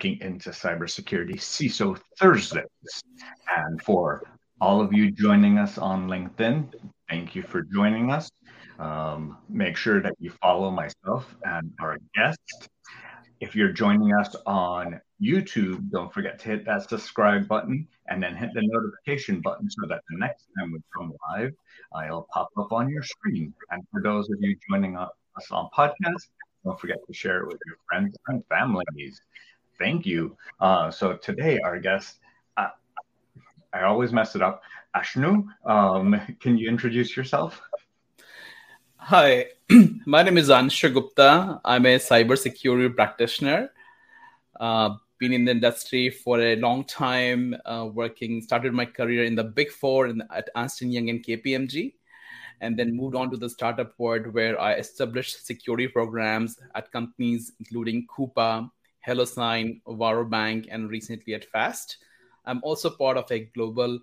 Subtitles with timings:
[0.00, 3.02] Breaking into Cybersecurity CISO Thursdays.
[3.54, 4.22] And for
[4.58, 6.72] all of you joining us on LinkedIn,
[7.10, 8.30] thank you for joining us.
[8.78, 12.70] Um, make sure that you follow myself and our guest.
[13.40, 18.34] If you're joining us on YouTube, don't forget to hit that subscribe button and then
[18.34, 21.52] hit the notification button so that the next time we come live,
[21.92, 23.52] I'll pop up on your screen.
[23.70, 25.10] And for those of you joining us
[25.50, 26.28] on podcast,
[26.64, 29.20] don't forget to share it with your friends and families.
[29.80, 30.36] Thank you.
[30.60, 32.18] Uh, so today, our guest,
[32.58, 32.68] uh,
[33.72, 34.62] I always mess it up.
[34.94, 37.62] Ashnu, um, can you introduce yourself?
[38.98, 39.46] Hi,
[40.04, 41.62] my name is Anshu Gupta.
[41.64, 43.70] I'm a cybersecurity practitioner.
[44.58, 49.34] Uh, been in the industry for a long time, uh, working, started my career in
[49.34, 51.94] the big four in, at Ernst Young and KPMG
[52.60, 57.52] and then moved on to the startup world where I established security programs at companies
[57.58, 58.70] including Coupa,
[59.06, 61.98] HelloSign, Varo Bank, and recently at Fast.
[62.44, 63.98] I'm also part of a global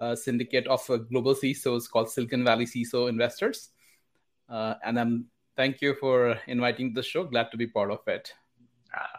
[0.00, 3.70] uh, syndicate of uh, global CISOs called Silicon Valley CISO Investors.
[4.48, 7.24] Uh, and I'm thank you for inviting the show.
[7.24, 8.32] Glad to be part of it.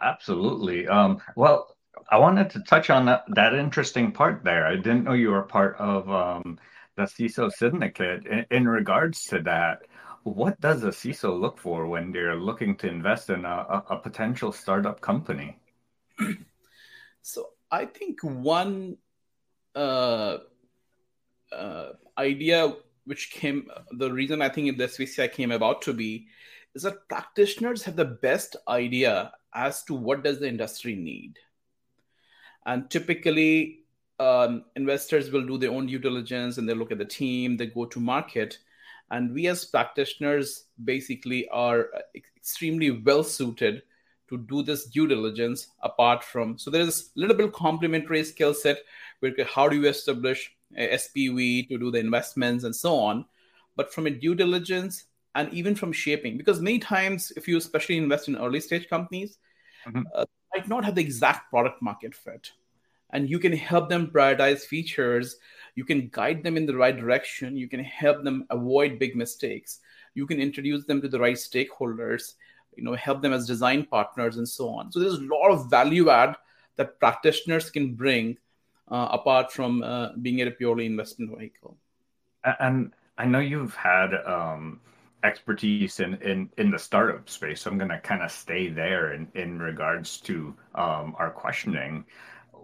[0.00, 0.88] Absolutely.
[0.88, 1.76] Um, well,
[2.10, 4.66] I wanted to touch on that, that interesting part there.
[4.66, 6.58] I didn't know you were part of um,
[6.96, 8.26] the CISO syndicate.
[8.26, 9.82] In, in, regards to that,
[10.24, 14.52] what does a CISO look for when they're looking to invest in a, a, potential
[14.52, 15.58] startup company?
[17.22, 18.96] So I think one
[19.74, 20.38] uh,
[21.52, 21.88] uh,
[22.18, 26.28] idea which came, the reason I think the SVCI came about to be,
[26.74, 31.38] is that practitioners have the best idea as to what does the industry need.
[32.66, 33.80] And typically,
[34.20, 37.66] um, investors will do their own due diligence and they look at the team, they
[37.66, 38.58] go to market.
[39.10, 43.82] And we as practitioners basically are extremely well suited
[44.28, 46.56] to do this due diligence apart from.
[46.56, 48.78] So there's a little bit complementary skill set
[49.18, 53.24] where how do you establish SPV to do the investments and so on.
[53.76, 55.04] But from a due diligence
[55.34, 59.38] and even from shaping, because many times if you especially invest in early stage companies,
[59.86, 60.02] mm-hmm.
[60.14, 62.52] uh, might not have the exact product market fit
[63.12, 65.36] and you can help them prioritize features.
[65.74, 67.56] You can guide them in the right direction.
[67.56, 69.80] You can help them avoid big mistakes.
[70.14, 72.34] You can introduce them to the right stakeholders
[72.76, 74.92] you know help them as design partners and so on.
[74.92, 76.36] So there's a lot of value add
[76.76, 78.38] that practitioners can bring
[78.90, 81.76] uh, apart from uh, being a purely investment vehicle.
[82.58, 84.80] And i know you've had um,
[85.24, 89.12] expertise in, in in the startup space so i'm going to kind of stay there
[89.12, 92.02] in in regards to um, our questioning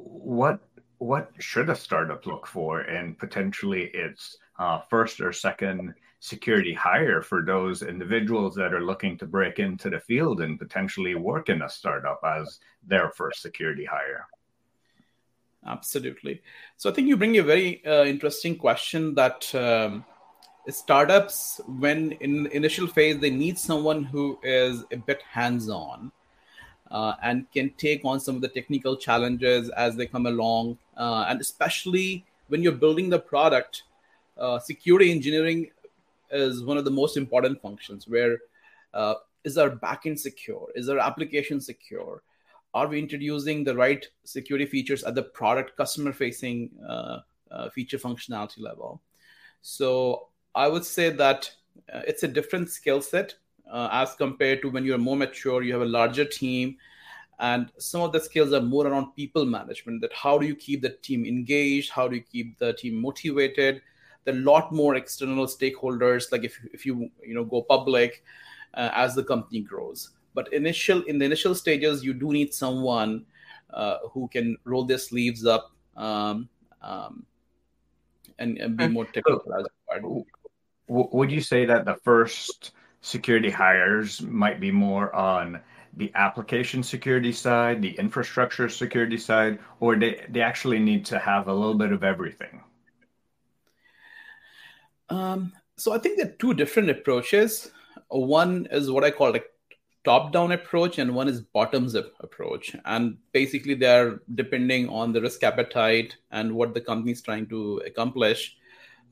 [0.06, 0.60] what
[0.98, 2.80] what should a startup look for?
[2.80, 9.18] And potentially its uh, first or second security hire for those individuals that are looking
[9.18, 13.84] to break into the field and potentially work in a startup as their first security
[13.84, 14.26] hire.
[15.66, 16.40] Absolutely.
[16.76, 20.04] So i think you bring a very uh, interesting question that um,
[20.68, 26.10] startups when in initial phase they need someone who is a bit hands on
[26.90, 30.78] uh, and can take on some of the technical challenges as they come along.
[30.96, 33.82] Uh, and especially when you're building the product,
[34.38, 35.70] uh, security engineering
[36.30, 38.38] is one of the most important functions where
[38.94, 39.14] uh,
[39.44, 40.68] is our backend secure?
[40.74, 42.22] Is our application secure?
[42.74, 47.20] Are we introducing the right security features at the product customer facing uh,
[47.50, 49.00] uh, feature functionality level?
[49.62, 51.50] So I would say that
[51.88, 53.34] it's a different skill set
[53.70, 56.76] uh, as compared to when you're more mature, you have a larger team,
[57.38, 60.00] and some of the skills are more around people management.
[60.00, 61.90] That how do you keep the team engaged?
[61.90, 63.82] How do you keep the team motivated?
[64.24, 66.32] There are a lot more external stakeholders.
[66.32, 68.22] Like if if you you know go public
[68.74, 73.26] uh, as the company grows, but initial in the initial stages, you do need someone
[73.70, 76.48] uh, who can roll their sleeves up um,
[76.82, 77.24] um,
[78.38, 80.24] and, and, be more technical as required.
[80.88, 82.72] Would you say that the first
[83.06, 85.60] security hires might be more on
[85.96, 91.46] the application security side, the infrastructure security side, or they, they actually need to have
[91.46, 92.60] a little bit of everything?
[95.08, 97.70] Um, so I think there are two different approaches.
[98.08, 99.40] One is what I call a
[100.04, 102.74] top-down approach, and one is bottoms-up approach.
[102.84, 107.82] And basically, they're depending on the risk appetite and what the company is trying to
[107.86, 108.56] accomplish.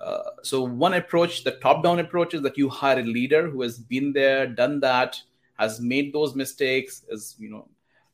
[0.01, 3.79] Uh, so one approach, the top-down approach, is that you hire a leader who has
[3.79, 5.21] been there, done that,
[5.55, 7.69] has made those mistakes, is you know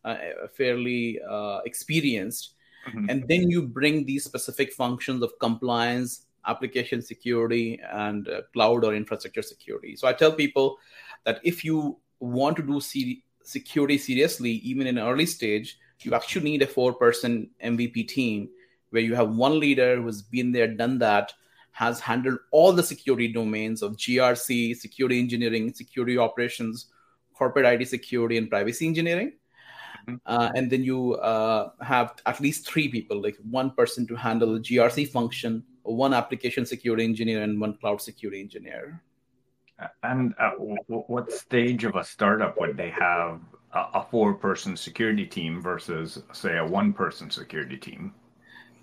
[0.05, 0.17] uh,
[0.55, 2.53] fairly uh, experienced,
[2.89, 3.09] mm-hmm.
[3.09, 8.95] and then you bring these specific functions of compliance, application security, and uh, cloud or
[8.95, 9.97] infrastructure security.
[9.97, 10.79] So I tell people
[11.25, 16.15] that if you want to do C- security seriously, even in an early stage, you
[16.15, 18.49] actually need a four person MVP team
[18.91, 21.33] where you have one leader who's been there, done that,
[21.73, 26.87] has handled all the security domains of GRC, security engineering, security operations,
[27.35, 29.33] corporate IT security, and privacy engineering.
[30.09, 30.17] Mm-hmm.
[30.27, 34.55] Uh, and then you uh, have at least three people, like one person to handle
[34.55, 39.03] the GRC function, one application security engineer, and one cloud security engineer.
[40.03, 43.41] And at what stage of a startup would they have
[43.73, 48.13] a four-person security team versus, say, a one-person security team?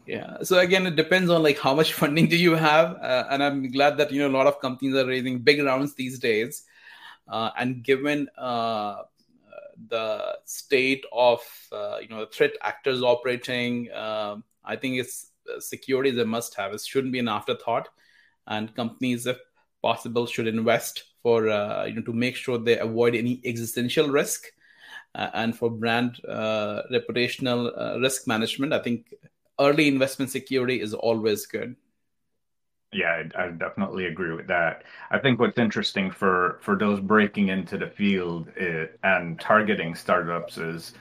[0.07, 0.37] Yeah.
[0.43, 3.69] So again, it depends on like how much funding do you have, uh, and I'm
[3.71, 6.63] glad that you know a lot of companies are raising big rounds these days.
[7.27, 9.01] Uh, and given uh,
[9.89, 11.41] the state of
[11.73, 16.73] uh, you know threat actors operating, um, I think it's uh, security is a must-have.
[16.73, 17.89] It shouldn't be an afterthought,
[18.47, 19.37] and companies, if
[19.81, 24.53] possible, should invest for uh, you know to make sure they avoid any existential risk.
[25.15, 26.19] and for brand
[26.95, 27.61] reputational
[28.01, 29.13] risk management, I think
[29.59, 31.75] early investment security is always good.
[32.93, 34.83] Yeah, I, I, definitely agree with that.
[35.11, 40.57] I think what's interesting for for those breaking into the field eh, and targeting startups
[40.57, 40.93] is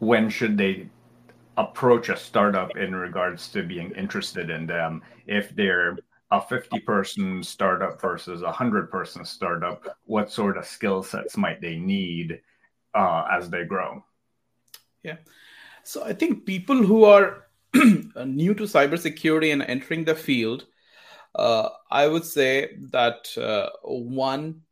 [0.00, 0.88] when should they
[1.56, 5.98] approach a startup in regards to being interested in them if they're
[6.30, 11.60] a 50 person startup versus a 100 person startup what sort of skill sets might
[11.60, 12.40] they need
[12.94, 14.04] uh, as they grow
[15.02, 15.16] yeah
[15.82, 17.47] so i think people who are
[18.26, 20.66] new to cybersecurity and entering the field,
[21.34, 24.62] uh, I would say that uh, one,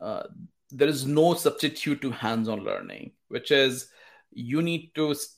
[0.00, 0.24] uh,
[0.70, 3.88] there is no substitute to hands on learning, which is
[4.30, 5.36] you need to st-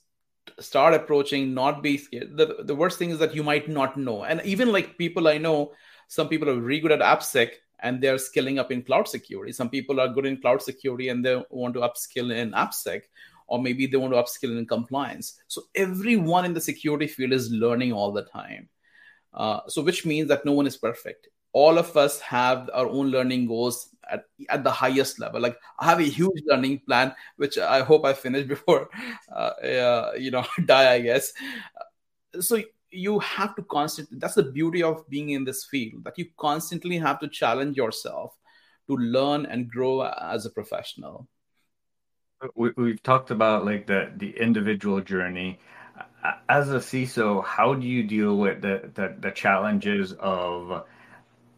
[0.61, 2.37] start approaching, not be scared.
[2.37, 4.25] The, the worst thing is that you might not know.
[4.25, 5.73] And even like people I know,
[6.09, 9.53] some people are really good at AppSec and they're skilling up in cloud security.
[9.53, 13.03] Some people are good in cloud security and they want to upskill in AppSec
[13.47, 15.41] or maybe they want to upskill in compliance.
[15.49, 18.69] So everyone in the security field is learning all the time.
[19.35, 21.29] Uh, so which means that no one is perfect.
[21.53, 25.41] All of us have our own learning goals at, at the highest level.
[25.41, 28.89] Like I have a huge learning plan, which I hope I finish before,
[29.31, 30.93] uh, uh, you know, die.
[30.95, 31.33] I guess.
[32.41, 34.19] So you have to constantly.
[34.19, 36.05] That's the beauty of being in this field.
[36.05, 38.35] That you constantly have to challenge yourself
[38.89, 41.29] to learn and grow as a professional
[42.55, 45.59] we, have talked about like the the individual journey
[46.49, 50.85] as a CISO, how do you deal with the, the, the challenges of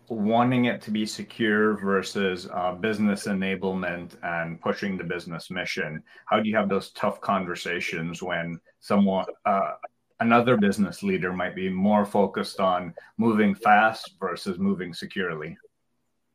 [0.08, 6.02] wanting it to be secure versus uh, business enablement and pushing the business mission?
[6.26, 9.72] How do you have those tough conversations when someone, uh,
[10.20, 15.56] another business leader, might be more focused on moving fast versus moving securely?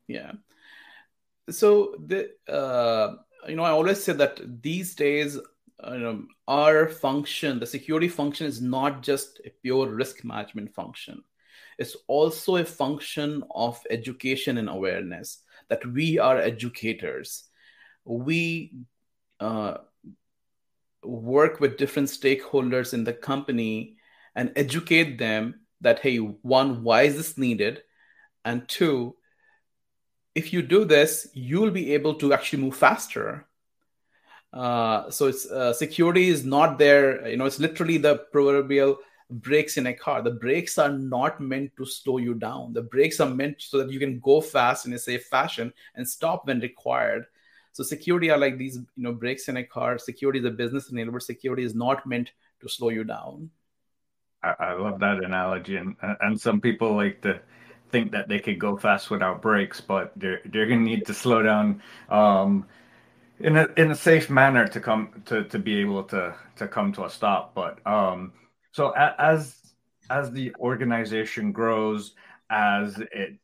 [0.08, 0.34] Yeah.
[1.50, 3.16] So the uh,
[3.48, 8.08] you know, I always say that these days, uh, you know, our function, the security
[8.08, 11.24] function, is not just a pure risk management function.
[11.78, 15.44] It's also a function of education and awareness.
[15.70, 17.46] That we are educators.
[18.04, 18.74] We
[19.40, 19.78] uh,
[21.04, 23.98] work with different stakeholders in the company
[24.36, 27.82] and educate them that hey, one, why is this needed,
[28.44, 29.16] and two,
[30.36, 33.46] if you do this, you'll be able to actually move faster.
[34.52, 37.28] Uh, so it's uh, security is not there.
[37.28, 38.98] You know, it's literally the proverbial
[39.30, 40.22] brakes in a car.
[40.22, 42.74] The brakes are not meant to slow you down.
[42.74, 46.08] The brakes are meant so that you can go fast in a safe fashion and
[46.08, 47.26] stop when required.
[47.74, 50.00] So security are like these, you know, brakes in a car.
[50.00, 51.22] Security is a business enabler.
[51.22, 52.32] Security is not meant
[52.62, 53.52] to slow you down.
[54.42, 57.42] I, I love that analogy, and and some people like to
[57.92, 61.42] think that they could go fast without brakes, but they're they're gonna need to slow
[61.42, 62.66] down um,
[63.40, 66.92] in a in a safe manner to come to to be able to to come
[66.94, 67.54] to a stop.
[67.54, 68.34] But um,
[68.72, 69.56] so as
[70.10, 72.14] as the organization grows,
[72.50, 73.38] as it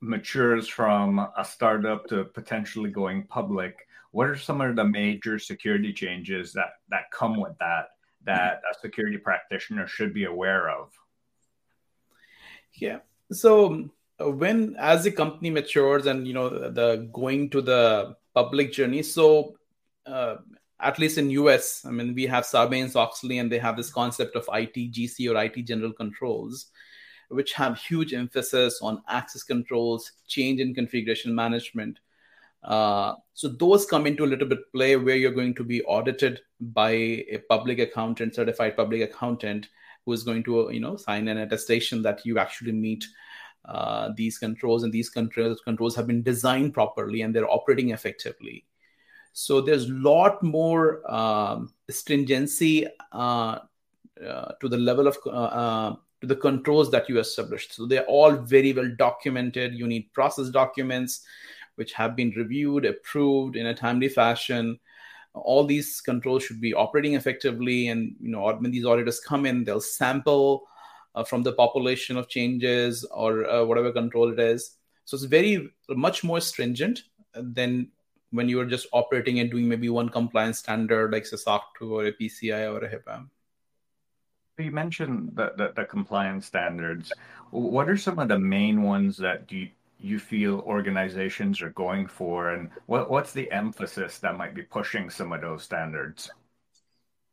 [0.00, 5.92] matures from a startup to potentially going public, what are some of the major security
[5.92, 7.88] changes that that come with that
[8.24, 10.90] that a security practitioner should be aware of?
[12.74, 12.98] Yeah,
[13.32, 13.88] so
[14.20, 19.02] uh, when as the company matures and you know the going to the public journey
[19.02, 19.56] so
[20.06, 20.36] uh,
[20.80, 24.46] at least in us i mean we have sarbanes-oxley and they have this concept of
[24.46, 26.70] itgc or it general controls
[27.28, 31.98] which have huge emphasis on access controls change in configuration management.
[32.62, 36.40] Uh, so those come into a little bit play where you're going to be audited
[36.60, 39.68] by a public accountant certified public accountant
[40.06, 43.06] who is going to you know sign an attestation that you actually meet
[43.66, 48.64] uh, these controls and these controls controls have been designed properly and they're operating effectively
[49.32, 53.58] So there's a lot more um, stringency uh,
[54.26, 57.74] uh, to the level of uh, uh, to the controls that you established.
[57.74, 59.74] So they're all very well documented.
[59.74, 61.20] You need process documents
[61.74, 64.80] which have been reviewed, approved in a timely fashion.
[65.36, 69.64] All these controls should be operating effectively, and you know when these auditors come in,
[69.64, 70.66] they'll sample
[71.14, 74.76] uh, from the population of changes or uh, whatever control it is.
[75.04, 77.88] So it's very much more stringent than
[78.30, 82.06] when you are just operating and doing maybe one compliance standard like SOC 2 or
[82.06, 83.28] a PCI or a HIPAA.
[84.58, 87.12] You mentioned the, the, the, compliance standards.
[87.50, 92.50] What are some of the main ones that you, you feel organizations are going for,
[92.50, 96.30] and what, what's the emphasis that might be pushing some of those standards?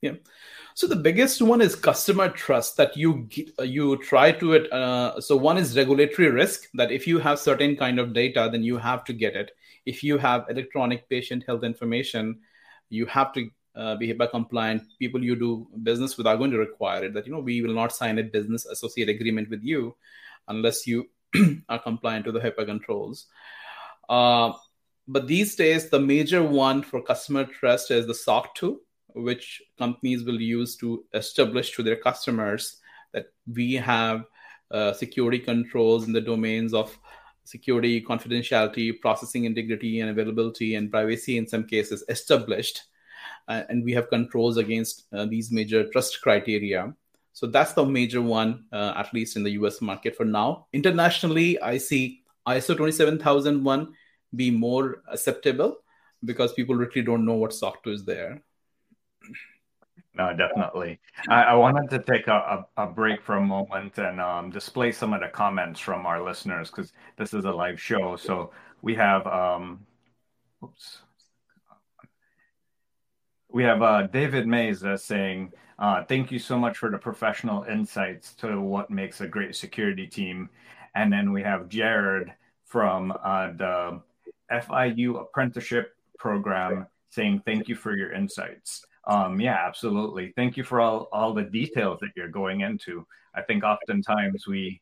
[0.01, 0.15] Yeah.
[0.75, 3.29] So the biggest one is customer trust that you
[3.61, 4.71] you try to it.
[4.73, 8.63] Uh, so one is regulatory risk that if you have certain kind of data, then
[8.63, 9.51] you have to get it.
[9.85, 12.39] If you have electronic patient health information,
[12.89, 14.83] you have to uh, be HIPAA compliant.
[14.99, 17.13] People you do business with are going to require it.
[17.13, 19.95] That you know we will not sign a business associate agreement with you
[20.49, 21.09] unless you
[21.69, 23.27] are compliant to the HIPAA controls.
[24.09, 24.53] Uh,
[25.07, 28.79] but these days, the major one for customer trust is the SOC 2
[29.15, 32.77] which companies will use to establish to their customers
[33.13, 34.25] that we have
[34.71, 36.97] uh, security controls in the domains of
[37.43, 42.83] security, confidentiality, processing integrity, and availability, and privacy in some cases established.
[43.47, 46.93] Uh, and we have controls against uh, these major trust criteria.
[47.33, 50.67] So that's the major one, uh, at least in the US market for now.
[50.71, 53.93] Internationally, I see ISO 27001
[54.35, 55.77] be more acceptable
[56.23, 58.41] because people really don't know what SOC 2 is there.
[60.15, 60.99] No, definitely.
[61.27, 64.91] I, I, wanted to take a, a, a, break for a moment and um, display
[64.91, 68.15] some of the comments from our listeners because this is a live show.
[68.15, 68.51] So
[68.83, 69.87] we have, um,
[70.63, 70.99] oops,
[73.49, 75.51] we have uh, David Mays uh, saying,
[75.83, 80.07] uh, "Thank you so much for the professional insights to what makes a great security
[80.07, 80.49] team."
[80.95, 84.01] And then we have Jared from uh, the
[84.49, 90.31] FIU apprenticeship program saying, "Thank you for your insights." Um, yeah, absolutely.
[90.37, 93.05] Thank you for all all the details that you're going into.
[93.35, 94.81] I think oftentimes we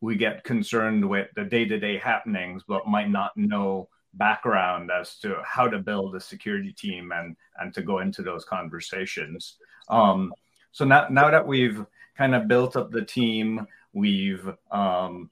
[0.00, 5.68] we get concerned with the day-to-day happenings, but might not know background as to how
[5.68, 9.58] to build a security team and and to go into those conversations.
[9.90, 10.32] Um,
[10.72, 11.84] so now now that we've
[12.16, 15.30] kind of built up the team, we've um,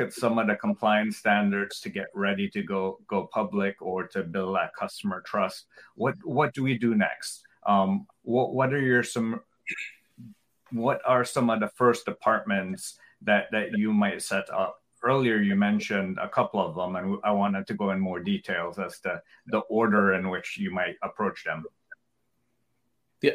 [0.00, 4.22] at some of the compliance standards to get ready to go go public or to
[4.22, 5.66] build that customer trust.
[5.94, 7.44] What what do we do next?
[7.66, 9.40] Um, what what are your some
[10.70, 14.78] what are some of the first departments that that you might set up?
[15.04, 18.78] Earlier, you mentioned a couple of them, and I wanted to go in more details
[18.78, 21.64] as to the order in which you might approach them.
[23.20, 23.32] Yeah.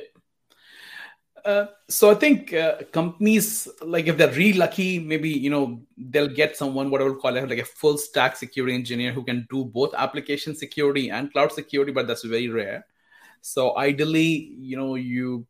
[1.47, 6.27] Uh, so I think uh, companies like if they're really lucky, maybe you know they'll
[6.27, 9.47] get someone what I would call it like a full stack security engineer who can
[9.49, 12.85] do both application security and cloud security, but that's very rare.
[13.39, 15.47] So ideally, you know, you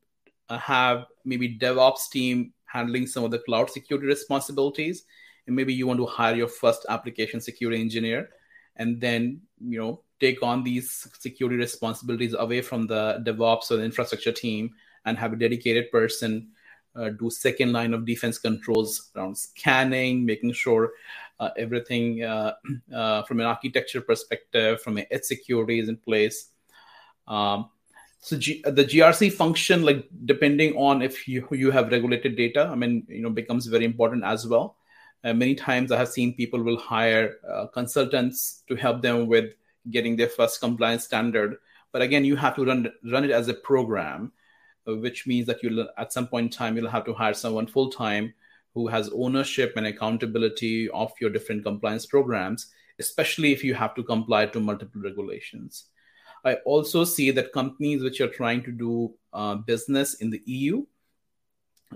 [0.49, 5.03] uh, have maybe DevOps team handling some of the cloud security responsibilities,
[5.47, 8.29] and maybe you want to hire your first application security engineer,
[8.75, 13.83] and then you know take on these security responsibilities away from the DevOps or the
[13.83, 14.75] infrastructure team
[15.07, 16.49] and have a dedicated person
[16.97, 20.93] uh, do second line of defense controls around scanning, making sure
[21.39, 22.53] uh, everything uh,
[22.95, 26.49] uh from an architecture perspective, from an edge security is in place.
[27.27, 27.69] Um,
[28.19, 32.75] so G, the grc function like depending on if you you have regulated data i
[32.75, 34.77] mean you know becomes very important as well.
[35.23, 39.53] Uh, many times i have seen people will hire uh, consultants to help them with
[39.91, 41.57] getting their first compliance standard.
[41.91, 44.31] But again you have to run run it as a program.
[44.31, 44.36] uh,
[44.95, 47.89] which means that you'll at some point in time you'll have to hire someone full
[47.89, 48.33] time
[48.73, 52.67] who has ownership and accountability of your different compliance programs
[52.99, 55.85] especially if you have to comply to multiple regulations
[56.45, 60.85] I also see that companies which are trying to do uh, business in the EU,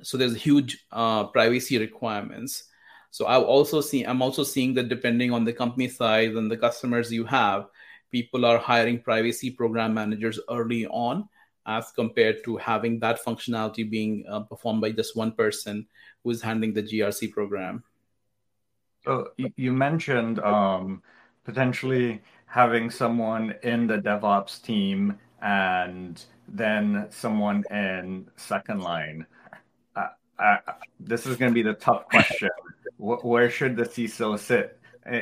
[0.02, 2.66] so there's huge uh, privacy requirements.
[3.12, 7.12] So I also I'm also seeing that depending on the company size and the customers
[7.12, 7.68] you have,
[8.12, 11.28] people are hiring privacy program managers early on
[11.78, 15.86] as compared to having that functionality being uh, performed by just one person
[16.24, 17.84] who is handling the GRC program.
[19.04, 21.02] So you mentioned um,
[21.44, 29.26] potentially having someone in the DevOps team and then someone in second line.
[29.96, 30.58] Uh, uh,
[31.00, 32.50] this is going to be the tough question.
[32.98, 34.80] where should the CISO sit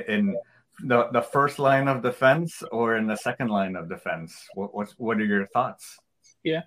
[0.07, 0.35] in
[0.83, 4.47] the the first line of defense or in the second line of defense?
[4.53, 5.99] What what's, what are your thoughts?
[6.43, 6.61] Yeah,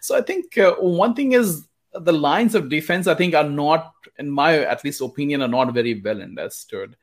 [0.00, 3.06] so I think uh, one thing is the lines of defense.
[3.06, 6.96] I think are not, in my at least opinion, are not very well understood.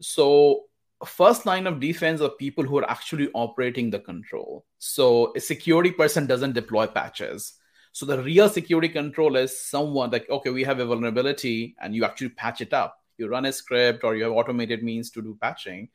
[0.00, 0.64] So
[1.04, 4.64] first line of defense are people who are actually operating the control.
[4.78, 7.54] So a security person doesn't deploy patches.
[7.92, 12.04] So the real security control is someone like, okay, we have a vulnerability and you
[12.04, 12.98] actually patch it up.
[13.18, 15.88] You run a script or you have automated means to do patching.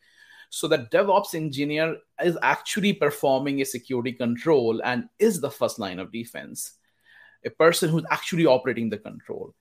[0.51, 5.98] So that DevOps engineer is actually performing a security control and is the first line
[5.98, 6.74] of defense.
[7.46, 9.55] A person who's actually operating the control.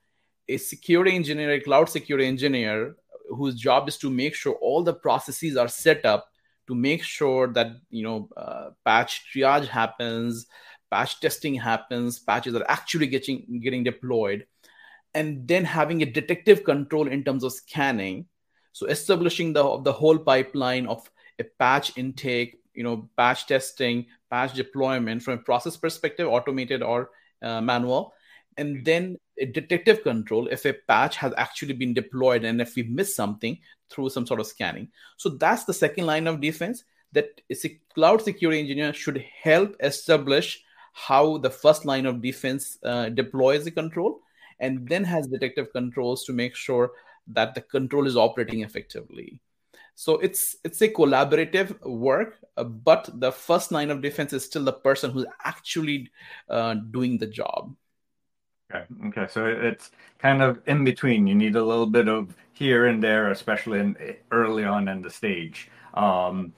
[0.48, 2.96] A security engineer, a cloud security engineer
[3.28, 6.26] whose job is to make sure all the processes are set up
[6.66, 10.46] to make sure that you know uh, patch triage happens
[10.90, 14.44] patch testing happens patches are actually getting getting deployed
[15.14, 18.26] and then having a detective control in terms of scanning
[18.72, 24.54] so establishing the the whole pipeline of a patch intake you know patch testing patch
[24.54, 27.10] deployment from a process perspective automated or
[27.42, 28.12] uh, manual
[28.56, 32.82] and then a detective control if a patch has actually been deployed and if we
[32.82, 33.58] miss something
[33.88, 34.88] through some sort of scanning.
[35.16, 40.62] So that's the second line of defense that a cloud security engineer should help establish
[40.92, 44.20] how the first line of defense uh, deploys the control
[44.58, 46.92] and then has detective controls to make sure
[47.34, 49.40] that the control is operating effectively
[49.94, 54.64] so it's it's a collaborative work uh, but the first line of defense is still
[54.64, 56.10] the person who's actually
[56.48, 57.74] uh, doing the job
[58.72, 58.84] Okay.
[59.06, 59.26] Okay.
[59.28, 61.26] So it's kind of in between.
[61.26, 63.96] You need a little bit of here and there, especially in
[64.30, 65.70] early on in the stage.
[65.94, 66.52] Um,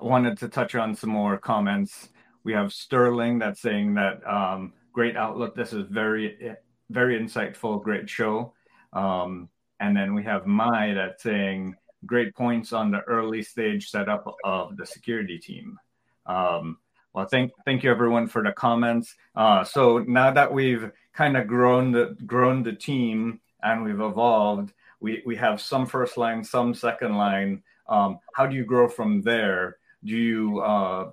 [0.00, 2.10] I wanted to touch on some more comments.
[2.44, 5.56] We have Sterling that's saying that um, great outlook.
[5.56, 6.56] This is very,
[6.90, 7.82] very insightful.
[7.82, 8.52] Great show.
[8.92, 9.48] Um,
[9.80, 14.76] and then we have Mai that's saying great points on the early stage setup of
[14.76, 15.78] the security team.
[16.26, 16.78] Um,
[17.14, 19.14] well, thank thank you everyone for the comments.
[19.34, 24.72] Uh, so now that we've kind of grown the grown the team and we've evolved.
[25.00, 27.62] We we have some first line, some second line.
[27.88, 29.78] Um, how do you grow from there?
[30.04, 31.10] Do you uh,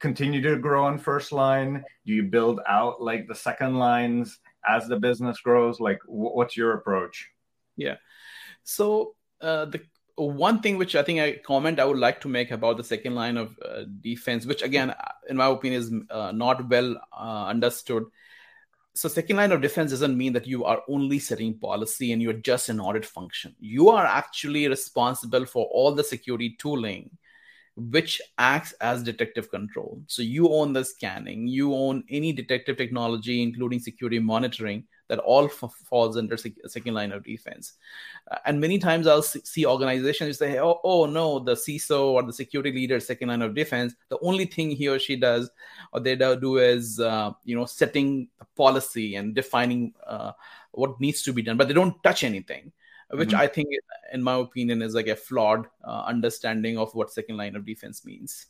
[0.00, 1.84] continue to grow on first line?
[2.06, 5.80] Do you build out like the second lines as the business grows?
[5.80, 7.30] Like, what's your approach?
[7.78, 7.96] Yeah.
[8.64, 9.80] So uh, the
[10.16, 13.14] one thing which I think I comment I would like to make about the second
[13.14, 14.94] line of uh, defense, which again,
[15.28, 18.04] in my opinion, is uh, not well uh, understood,
[18.98, 22.32] so second line of defense doesn't mean that you are only setting policy and you're
[22.32, 23.54] just an audit function.
[23.60, 27.10] You are actually responsible for all the security tooling
[27.76, 30.02] which acts as detective control.
[30.08, 35.46] So you own the scanning you own any detective technology including security monitoring that all
[35.46, 37.74] f- falls under sec- second line of defense.
[38.30, 42.32] Uh, and many times I'll see organizations say, oh, oh, no, the CISO or the
[42.32, 45.50] security leader, second line of defense, the only thing he or she does
[45.92, 50.32] or they do is, uh, you know, setting a policy and defining uh,
[50.72, 52.72] what needs to be done, but they don't touch anything.
[53.10, 53.40] Which mm-hmm.
[53.40, 53.68] I think,
[54.12, 58.04] in my opinion, is like a flawed uh, understanding of what second line of defense
[58.04, 58.48] means.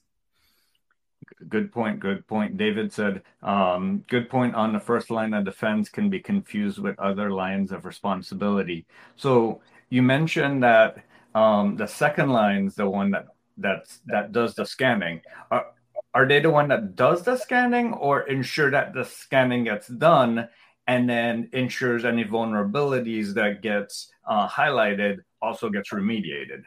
[1.49, 2.01] Good point.
[2.01, 2.57] Good point.
[2.57, 6.99] David said, um, good point on the first line of defense can be confused with
[6.99, 8.87] other lines of responsibility.
[9.17, 11.05] So you mentioned that
[11.35, 13.27] um, the second line is the one that
[13.57, 15.21] that's that does the scanning.
[15.51, 15.67] Are,
[16.15, 20.49] are they the one that does the scanning or ensure that the scanning gets done
[20.87, 26.63] and then ensures any vulnerabilities that gets uh, highlighted also gets remediated?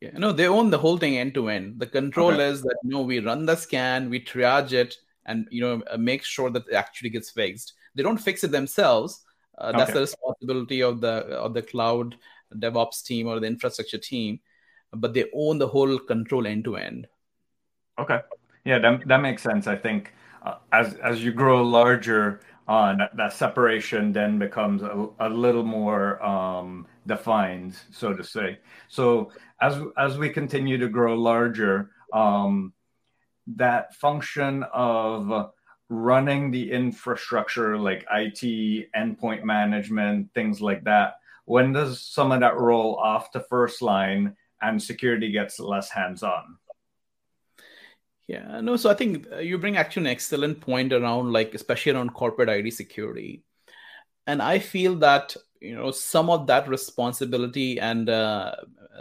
[0.00, 1.78] Yeah, no, they own the whole thing end to end.
[1.78, 2.48] The control okay.
[2.48, 5.98] is that you know we run the scan, we triage it, and you know uh,
[5.98, 7.74] make sure that it actually gets fixed.
[7.94, 9.22] They don't fix it themselves.
[9.58, 9.94] Uh, that's okay.
[9.94, 12.16] the responsibility of the of the cloud
[12.54, 14.40] DevOps team or the infrastructure team,
[14.94, 17.06] but they own the whole control end to end.
[17.98, 18.20] Okay,
[18.64, 19.66] yeah, that that makes sense.
[19.66, 25.28] I think uh, as as you grow larger, that, that separation then becomes a, a
[25.28, 28.58] little more um, defined, so to say.
[28.88, 32.72] So as as we continue to grow larger, um,
[33.56, 35.50] that function of
[35.88, 42.56] running the infrastructure like IT, endpoint management, things like that, when does some of that
[42.56, 46.56] roll off to first line and security gets less hands on?
[48.30, 51.90] Yeah, no, so I think uh, you bring actually an excellent point around like especially
[51.90, 53.42] around corporate IT security.
[54.28, 58.54] And I feel that you know some of that responsibility and uh,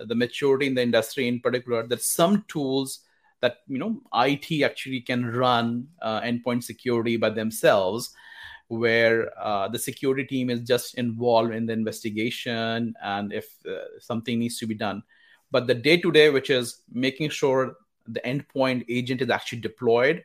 [0.08, 3.02] the maturity in the industry in particular that some tools
[3.42, 8.10] that you know IT actually can run uh, endpoint security by themselves
[8.70, 14.40] where uh, the security team is just involved in the investigation and if uh, something
[14.40, 15.04] needs to be done
[15.52, 17.76] but the day to day, which is making sure
[18.12, 20.24] the endpoint agent is actually deployed,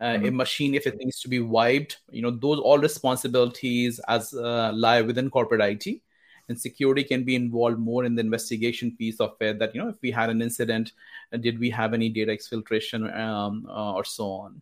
[0.00, 0.26] uh, mm-hmm.
[0.26, 4.72] a machine if it needs to be wiped, you know, those all responsibilities as uh,
[4.74, 6.00] lie within corporate IT.
[6.48, 9.60] And security can be involved more in the investigation piece of it.
[9.60, 10.92] That you know, if we had an incident,
[11.32, 14.60] uh, did we have any data exfiltration um, uh, or so on?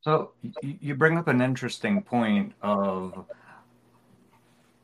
[0.00, 3.24] So you bring up an interesting point of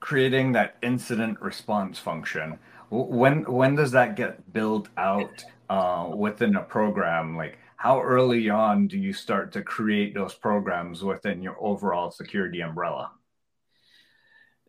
[0.01, 2.59] creating that incident response function
[2.91, 8.87] when when does that get built out uh, within a program like how early on
[8.87, 13.11] do you start to create those programs within your overall security umbrella?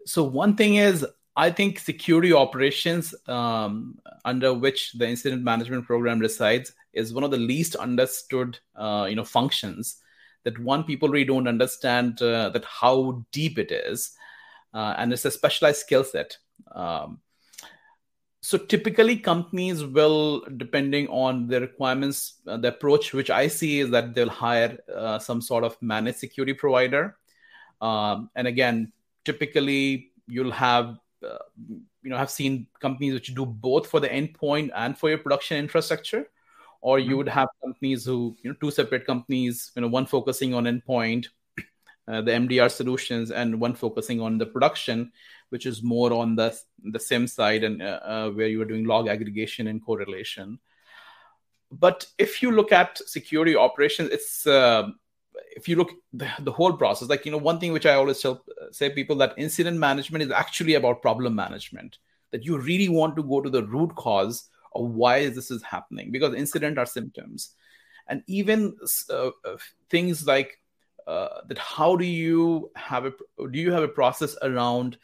[0.05, 1.05] So one thing is
[1.38, 7.31] i think security operations um, under which the incident management program resides is one of
[7.31, 9.97] the least understood uh, you know functions
[10.43, 14.15] that one people really don't understand uh, that how deep it is
[14.75, 16.38] uh, and it's a specialized skill set.
[16.73, 17.21] Um,
[18.45, 23.89] so typically companies will depending on the requirements uh, the approach which i see is
[23.89, 27.17] that they'll hire uh, some sort of managed security provider
[27.81, 28.91] um, and again
[29.23, 31.43] typically you'll have uh,
[32.03, 35.58] you know have seen companies which do both for the endpoint and for your production
[35.58, 36.29] infrastructure
[36.81, 37.17] or you mm-hmm.
[37.17, 41.29] would have companies who you know two separate companies you know one focusing on endpoint
[42.07, 45.11] uh, the mdr solutions and one focusing on the production
[45.49, 48.85] which is more on the the SIEM side and uh, uh, where you are doing
[48.85, 50.59] log aggregation and correlation.
[51.71, 54.89] But if you look at security operations, it's uh,
[55.55, 58.21] if you look the, the whole process, like you know, one thing which I always
[58.21, 61.97] tell say people that incident management is actually about problem management.
[62.31, 66.11] That you really want to go to the root cause of why this is happening
[66.11, 67.55] because incident are symptoms,
[68.07, 68.75] and even
[69.09, 69.57] uh, uh
[69.89, 70.59] things like
[71.07, 73.11] uh, that how do you have a
[73.51, 74.97] do you have a process around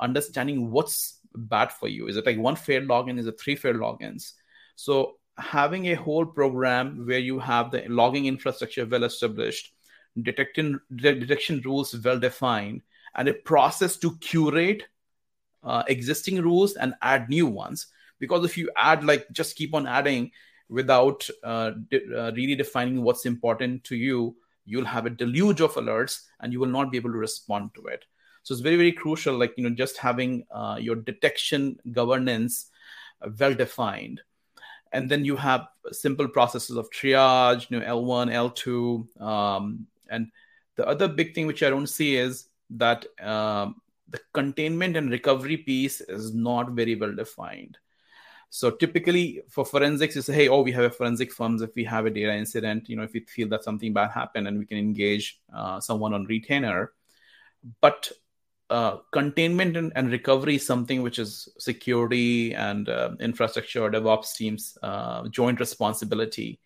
[0.00, 2.08] understanding what's bad for you.
[2.08, 3.18] Is it like one failed login?
[3.18, 4.32] Is it three failed logins?
[4.76, 9.72] So having a whole program where you have the logging infrastructure well established,
[10.20, 12.82] detection detection rules well defined,
[13.14, 14.84] and a process to curate
[15.62, 17.86] uh, existing rules and add new ones.
[18.18, 20.30] Because if you add like just keep on adding
[20.68, 25.74] without uh, de- uh, really defining what's important to you, you'll have a deluge of
[25.74, 28.04] alerts and you will not be able to respond to it.
[28.42, 32.70] So it's very very crucial like you know just having uh, your detection governance
[33.20, 34.20] uh, well defined.
[34.92, 40.28] And then you have simple processes of triage you know l1 l2 um, and
[40.76, 43.76] the other big thing which i don't see is that um,
[44.08, 47.78] the containment and recovery piece is not very well defined
[48.54, 51.62] so typically for forensics, you say, hey, oh, we have a forensic firms.
[51.62, 54.46] If we have a data incident, you know, if we feel that something bad happened
[54.46, 56.92] and we can engage uh, someone on retainer.
[57.80, 58.12] But
[58.68, 64.76] uh, containment and, and, recovery is something which is security and uh, infrastructure DevOps teams
[64.82, 66.60] uh, joint responsibility,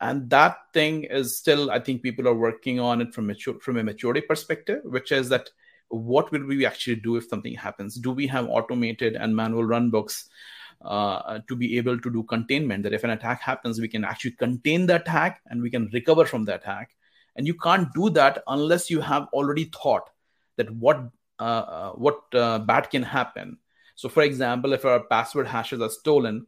[0.00, 3.76] and that thing is still I think people are working on it from mature, from
[3.76, 5.50] a maturity perspective, which is that
[5.88, 7.96] what will we actually do if something happens?
[7.96, 10.24] Do we have automated and manual runbooks
[10.82, 12.82] uh, to be able to do containment?
[12.82, 16.24] That if an attack happens, we can actually contain the attack and we can recover
[16.24, 16.90] from the attack.
[17.36, 20.10] And you can't do that unless you have already thought
[20.56, 21.08] that what
[21.40, 23.58] uh, uh, what uh, bad can happen.
[23.94, 26.46] So, for example, if our password hashes are stolen,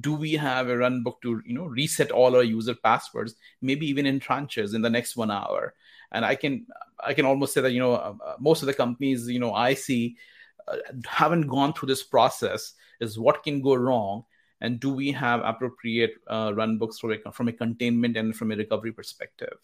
[0.00, 3.86] do we have a run book to you know reset all our user passwords maybe
[3.86, 5.74] even in tranches in the next one hour
[6.12, 6.66] and i can
[7.02, 9.74] i can almost say that you know uh, most of the companies you know i
[9.74, 10.16] see
[10.68, 14.24] uh, haven't gone through this process is what can go wrong
[14.60, 18.52] and do we have appropriate uh, run books from a, from a containment and from
[18.52, 19.58] a recovery perspective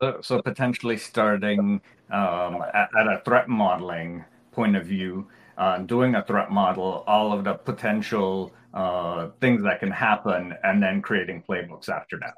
[0.00, 6.14] so, so potentially starting um, at, at, a threat modeling point of view, uh, doing
[6.14, 11.44] a threat model, all of the potential uh, things that can happen, and then creating
[11.46, 12.34] playbooks after that.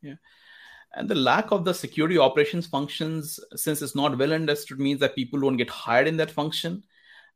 [0.00, 0.14] Yeah.
[0.94, 5.14] And the lack of the security operations functions, since it's not well understood, means that
[5.14, 6.84] people don't get hired in that function.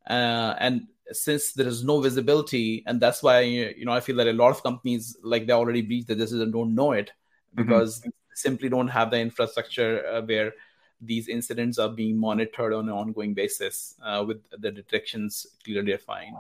[0.09, 4.29] Uh, and since there is no visibility, and that's why you know I feel that
[4.29, 7.11] a lot of companies like they already breached the decision don't know it
[7.57, 7.63] mm-hmm.
[7.63, 10.53] because mm-hmm simply don't have the infrastructure uh, where
[11.01, 16.37] these incidents are being monitored on an ongoing basis uh, with the detections clearly defined.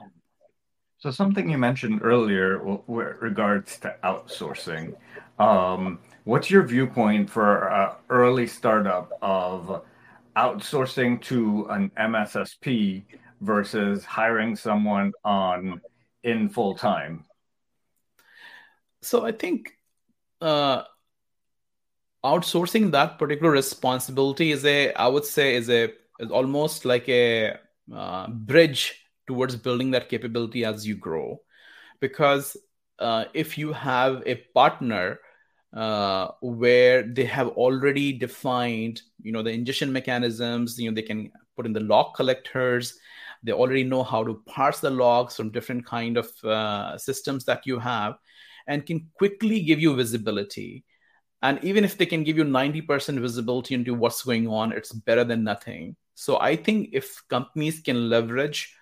[0.99, 4.95] So something you mentioned earlier with regards to outsourcing.
[5.39, 9.83] Um, what's your viewpoint for early startup of
[10.37, 13.05] outsourcing to an MSSP
[13.40, 15.81] versus hiring someone on
[16.22, 17.25] in full time?
[19.03, 19.72] So I think
[20.40, 20.83] uh,
[22.27, 27.55] outsourcing that particular responsibility is a i would say is a is almost like a
[27.94, 28.83] uh, bridge
[29.29, 31.40] towards building that capability as you grow
[32.01, 32.57] because
[32.99, 35.20] uh, if you have a partner
[35.75, 41.31] uh, where they have already defined you know the ingestion mechanisms you know they can
[41.55, 42.99] put in the log collectors
[43.42, 47.66] they already know how to parse the logs from different kind of uh, systems that
[47.66, 48.14] you have
[48.66, 50.85] and can quickly give you visibility.
[51.42, 55.25] And even if they can give you 90% visibility into what's going on it's better
[55.25, 55.96] than nothing.
[56.14, 58.75] So i think if companies can leverage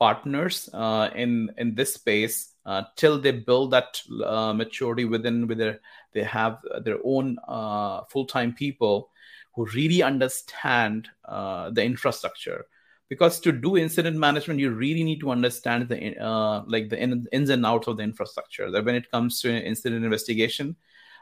[0.00, 5.58] partners uh, in in this space uh, till they build that uh, maturity within with
[5.58, 5.78] their
[6.12, 9.10] they have their own uh, full-time people
[9.54, 12.66] who really understand uh, the infrastructure
[13.10, 17.50] because to do incident management you really need to understand the uh, like the ins
[17.50, 18.70] and outs of the infrastructure.
[18.70, 20.76] That when it comes to incident investigation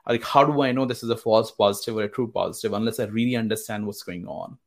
[0.07, 2.99] like how do i know this is a false positive or a true positive unless
[2.99, 4.59] i really understand what's going on?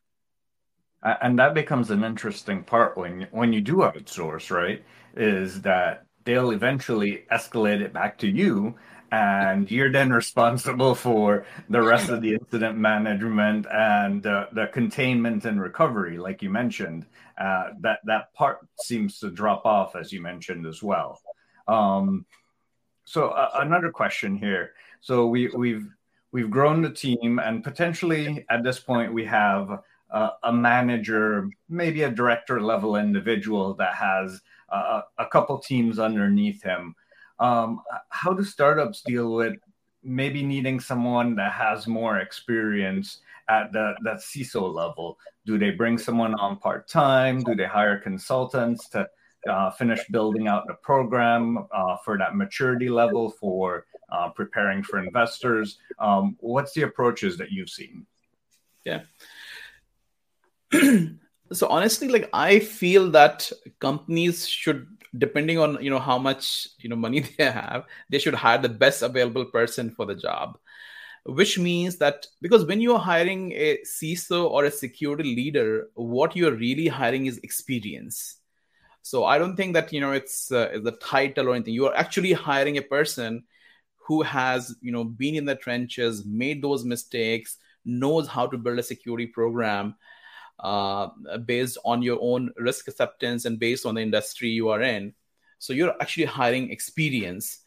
[1.03, 4.83] And that becomes an interesting part when when you do outsource right
[5.15, 8.75] is that they'll eventually escalate it back to you
[9.11, 15.43] and you're then responsible for the rest of the incident management and uh, the containment
[15.45, 17.05] and recovery like you mentioned.
[17.37, 21.19] Uh, that that part seems to drop off as you mentioned as well.
[21.67, 22.25] Um,
[23.03, 24.73] so uh, another question here.
[25.01, 25.87] So we, we've
[26.31, 29.81] we've grown the team and potentially at this point we have
[30.43, 36.95] a manager maybe a director level individual that has a couple teams underneath him
[37.41, 39.55] um, how do startups deal with
[40.03, 45.17] maybe needing someone that has more experience at the that CISO level?
[45.45, 47.43] Do they bring someone on part time?
[47.43, 49.09] Do they hire consultants to
[49.49, 54.99] uh, finish building out the program uh, for that maturity level for uh, preparing for
[54.99, 55.79] investors?
[55.97, 58.05] Um, what's the approaches that you've seen?
[58.85, 59.01] Yeah.
[61.51, 66.89] so honestly, like I feel that companies should depending on you know how much you
[66.89, 70.57] know money they have they should hire the best available person for the job
[71.25, 76.55] which means that because when you're hiring a CISO or a security leader, what you're
[76.55, 78.37] really hiring is experience.
[79.03, 81.73] So I don't think that you know it's uh, the title or anything.
[81.73, 83.43] You are actually hiring a person
[84.07, 88.79] who has you know been in the trenches, made those mistakes, knows how to build
[88.79, 89.95] a security program,
[90.61, 91.09] uh,
[91.45, 95.13] based on your own risk acceptance and based on the industry you are in.
[95.59, 97.59] So you're actually hiring experience.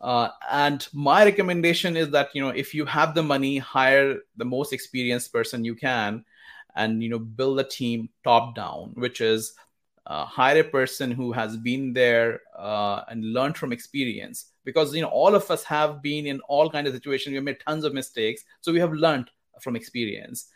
[0.00, 4.44] Uh, and my recommendation is that you know if you have the money, hire the
[4.44, 6.24] most experienced person you can,
[6.74, 9.54] and you know build a team top down, which is
[10.06, 14.46] uh, hire a person who has been there uh, and learned from experience.
[14.64, 17.34] Because you know all of us have been in all kinds of situations.
[17.34, 20.48] We made tons of mistakes, so we have learned from experience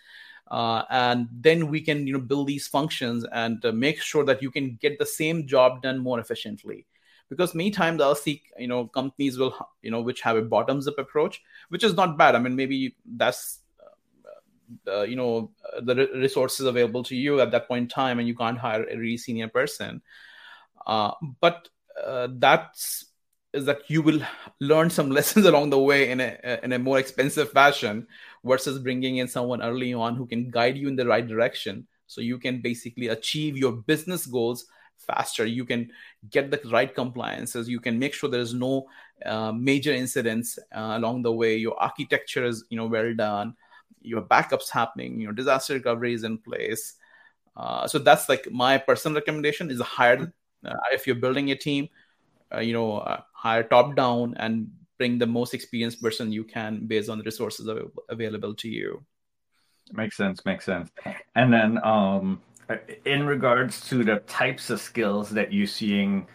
[0.49, 4.43] uh, and then we can you know build these functions and uh, make sure that
[4.43, 6.87] you can get the same job done more efficiently.
[7.29, 10.87] Because many times i'll see you know companies will you know which have a bottoms
[10.87, 12.35] up approach which is not bad.
[12.35, 13.61] I mean maybe that's
[14.87, 15.51] uh, you know
[15.83, 18.97] the resources available to you at that point in time and you can't hire a
[18.97, 20.03] really senior person.
[20.87, 21.69] Uh, but
[22.05, 23.07] uh, that's
[23.53, 24.21] is that you will
[24.61, 28.07] learn some lessons along the way in a in a more expensive fashion
[28.45, 31.87] versus bringing in someone early on who can guide you in the right direction.
[32.07, 34.67] So you can basically achieve your business goals
[34.99, 35.45] faster.
[35.45, 35.91] You can
[36.31, 37.69] get the right compliances.
[37.69, 38.87] You can make sure there's no
[39.25, 41.57] uh, major incidents uh, along the way.
[41.57, 43.55] Your architecture is you know well done.
[44.03, 45.21] Your backups happening.
[45.21, 46.95] Your disaster recovery is in place.
[47.57, 50.33] Uh, so that's like my personal recommendation is hire
[50.65, 51.89] uh, if you're building a team
[52.55, 56.87] uh, you know uh, hire top down and bring the most experienced person you can
[56.87, 57.69] based on the resources
[58.09, 59.05] available to you.
[59.93, 60.91] Makes sense makes sense.
[61.35, 62.41] And then um
[63.05, 66.27] in regards to the types of skills that you're seeing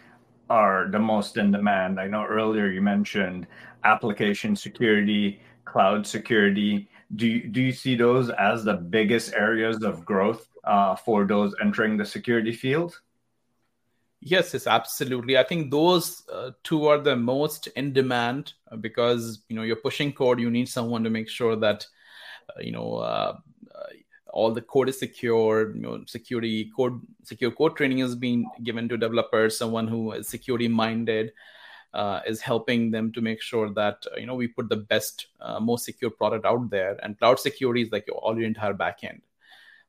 [0.49, 3.47] are the most in demand i know earlier you mentioned
[3.83, 5.39] application security
[5.71, 6.89] cloud security.
[7.15, 11.53] Do you, do you see those as the biggest areas of growth uh, for those
[11.61, 12.99] entering the security field
[14.23, 15.37] Yes, yes, absolutely.
[15.37, 19.75] I think those uh, two are the most in demand uh, because you know you're
[19.77, 20.39] pushing code.
[20.39, 21.87] You need someone to make sure that
[22.49, 23.37] uh, you know uh,
[23.73, 23.83] uh,
[24.31, 25.73] all the code is secure.
[25.75, 29.57] You know, security code, secure code training is being given to developers.
[29.57, 31.31] Someone who is security minded
[31.95, 35.27] uh, is helping them to make sure that you know we put the best,
[35.61, 36.99] most secure product out there.
[37.01, 39.21] And cloud security is like all your entire backend.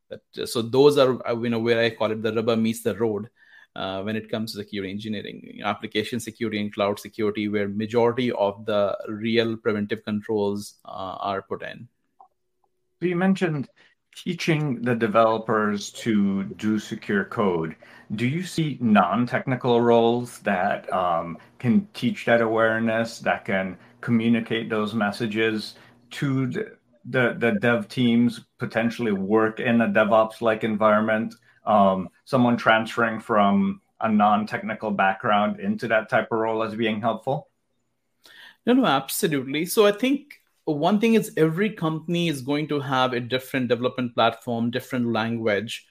[0.08, 3.28] That so those are you know where I call it the rubber meets the road
[3.74, 8.64] uh, when it comes to security engineering, application security and cloud security, where majority of
[8.66, 11.88] the real preventive controls uh, are put in.
[13.00, 13.68] So you mentioned
[14.14, 17.74] teaching the developers to do secure code,
[18.14, 24.92] do you see non-technical roles that um, can teach that awareness, that can communicate those
[24.92, 25.76] messages
[26.10, 31.34] to the, the, the dev teams, potentially work in a DevOps-like environment?
[31.64, 37.48] Um, someone transferring from a non-technical background into that type of role as being helpful?
[38.66, 39.66] No, no, absolutely.
[39.66, 44.14] So I think one thing is every company is going to have a different development
[44.14, 45.86] platform, different language,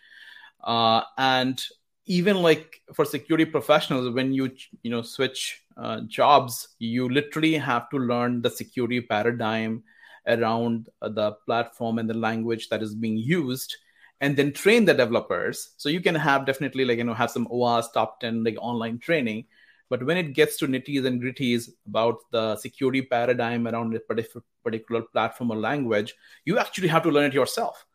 [0.63, 1.61] uh, and
[2.05, 4.51] even like for security professionals, when you
[4.83, 9.83] you know switch uh, jobs, you literally have to learn the security paradigm
[10.27, 13.75] around the platform and the language that is being used
[14.21, 17.47] and then train the developers so you can have definitely like you know have some
[17.47, 19.45] OWASP top 10 like online training
[19.91, 25.01] but when it gets to nitties and gritties about the security paradigm around a particular
[25.01, 27.85] platform or language, you actually have to learn it yourself.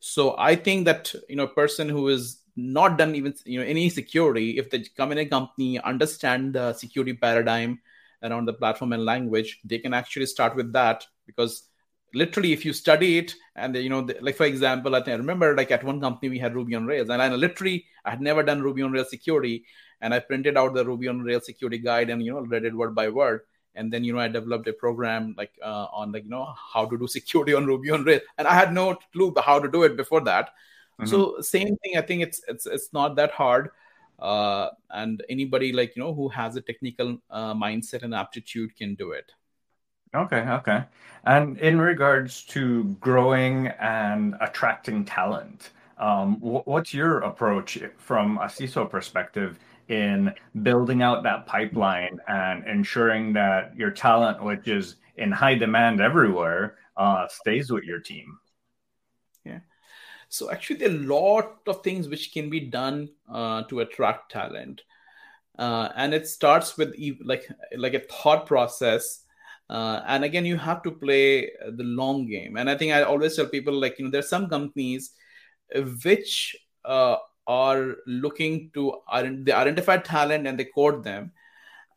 [0.00, 3.64] So I think that you know a person who is not done even you know
[3.64, 7.78] any security, if they come in a company, understand the security paradigm
[8.24, 11.65] around the platform and language, they can actually start with that because
[12.16, 15.18] literally if you study it and you know the, like for example i think i
[15.24, 18.20] remember like at one company we had ruby on rails and i literally i had
[18.20, 19.64] never done ruby on rails security
[20.00, 22.74] and I printed out the Ruby on Rails security guide and you know read it
[22.74, 23.42] word by word.
[23.74, 26.86] And then you know I developed a program like uh, on like you know how
[26.86, 29.82] to do security on Ruby on Rails, and I had no clue how to do
[29.82, 30.50] it before that.
[31.00, 31.06] Mm-hmm.
[31.06, 31.96] So same thing.
[31.96, 33.70] I think it's it's it's not that hard.
[34.18, 38.94] Uh, and anybody like you know who has a technical uh, mindset and aptitude can
[38.94, 39.30] do it.
[40.16, 40.84] Okay, okay.
[41.24, 48.88] And in regards to growing and attracting talent, um, what's your approach from a CISO
[48.88, 55.54] perspective in building out that pipeline and ensuring that your talent, which is in high
[55.54, 58.38] demand everywhere, uh, stays with your team?
[59.44, 59.60] Yeah.
[60.28, 64.32] So actually, there are a lot of things which can be done uh, to attract
[64.32, 64.82] talent,
[65.58, 69.25] uh, and it starts with like like a thought process.
[69.68, 72.56] Uh, and again, you have to play the long game.
[72.56, 75.12] And I think I always tell people like you know there's some companies
[76.04, 81.32] which uh, are looking to they identify talent and they code them.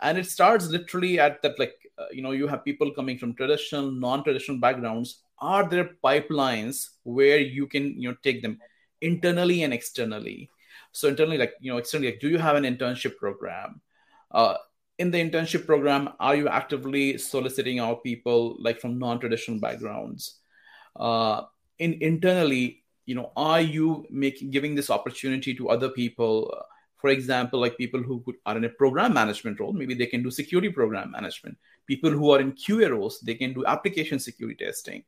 [0.02, 3.36] And it starts literally at that like uh, you know you have people coming from
[3.36, 5.22] traditional non-traditional backgrounds.
[5.38, 8.60] Are there pipelines where you can you know take them
[9.02, 10.50] internally and externally?
[10.92, 13.82] So internally like you know externally like, do you have an internship program?
[14.32, 14.56] Uh,
[15.00, 20.36] in the internship program are you actively soliciting out people like from non-traditional backgrounds?
[20.96, 21.44] Uh,
[21.80, 26.54] in internally you know are you making giving this opportunity to other people?
[26.98, 30.22] For example like people who could, are in a program management role maybe they can
[30.22, 31.58] do security program management.
[31.88, 35.04] People who are in qa roles they can do application security testing.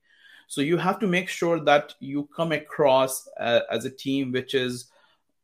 [0.48, 4.54] So you have to make sure that you come across uh, as a team which
[4.54, 4.90] is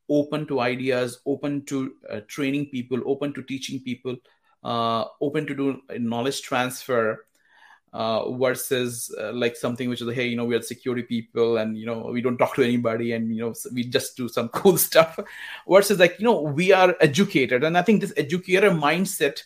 [0.10, 4.16] open to ideas open to uh, training people open to teaching people
[4.64, 7.26] uh, open to do knowledge transfer
[7.94, 11.78] uh, versus uh, like something which is hey, you know, we are security people and,
[11.78, 14.78] you know, we don't talk to anybody and, you know, we just do some cool
[14.78, 15.20] stuff
[15.68, 17.64] versus like, you know, we are educated.
[17.64, 19.42] And I think this educator mindset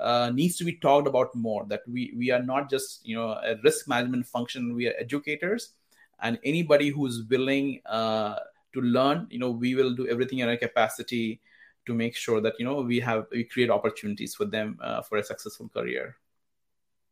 [0.00, 3.32] uh, needs to be talked about more that we, we are not just, you know,
[3.32, 5.74] a risk management function, we are educators
[6.22, 8.36] and anybody who's willing uh,
[8.72, 11.40] to learn, you know, we will do everything in our capacity
[11.86, 15.18] to make sure that, you know, we have, we create opportunities for them uh, for
[15.18, 16.16] a successful career.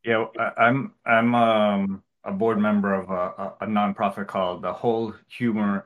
[0.03, 0.25] Yeah,
[0.57, 5.85] I'm I'm um, a board member of a, a nonprofit called the Whole Humor,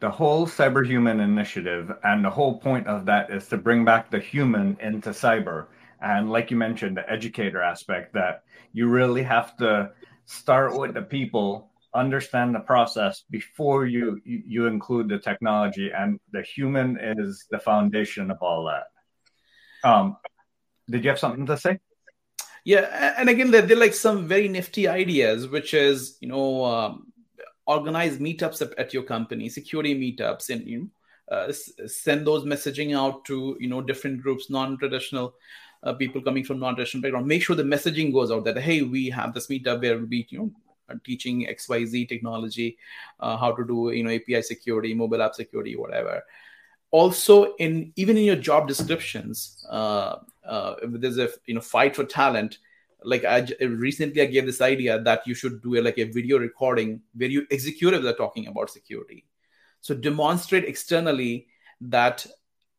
[0.00, 4.18] the Whole Cyberhuman Initiative, and the whole point of that is to bring back the
[4.18, 5.66] human into cyber.
[6.00, 9.92] And like you mentioned, the educator aspect that you really have to
[10.24, 16.42] start with the people, understand the process before you you, include the technology, and the
[16.42, 19.88] human is the foundation of all that.
[19.88, 20.16] Um,
[20.88, 21.78] did you have something to say?
[22.64, 26.64] Yeah, and again, there, there are like some very nifty ideas, which is you know
[26.64, 27.12] um,
[27.66, 30.78] organize meetups at, at, your company, security meetups, and you
[31.30, 31.52] know, uh,
[31.86, 35.34] send those messaging out to you know different groups, non-traditional
[35.82, 37.26] uh, people coming from non-traditional background.
[37.26, 40.38] Make sure the messaging goes out that hey, we have this meetup where be you
[40.38, 40.50] know
[41.04, 42.78] teaching XYZ technology,
[43.20, 46.22] uh, how to do you know API security, mobile app security, whatever
[46.90, 50.16] also in even in your job descriptions uh,
[50.46, 52.58] uh, there's a you know fight for talent
[53.04, 56.38] like I recently I gave this idea that you should do a, like a video
[56.38, 59.26] recording where you executives are talking about security.
[59.80, 61.48] So demonstrate externally
[61.80, 62.26] that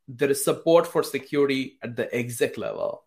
[0.08, 3.04] there is support for security at the exec level.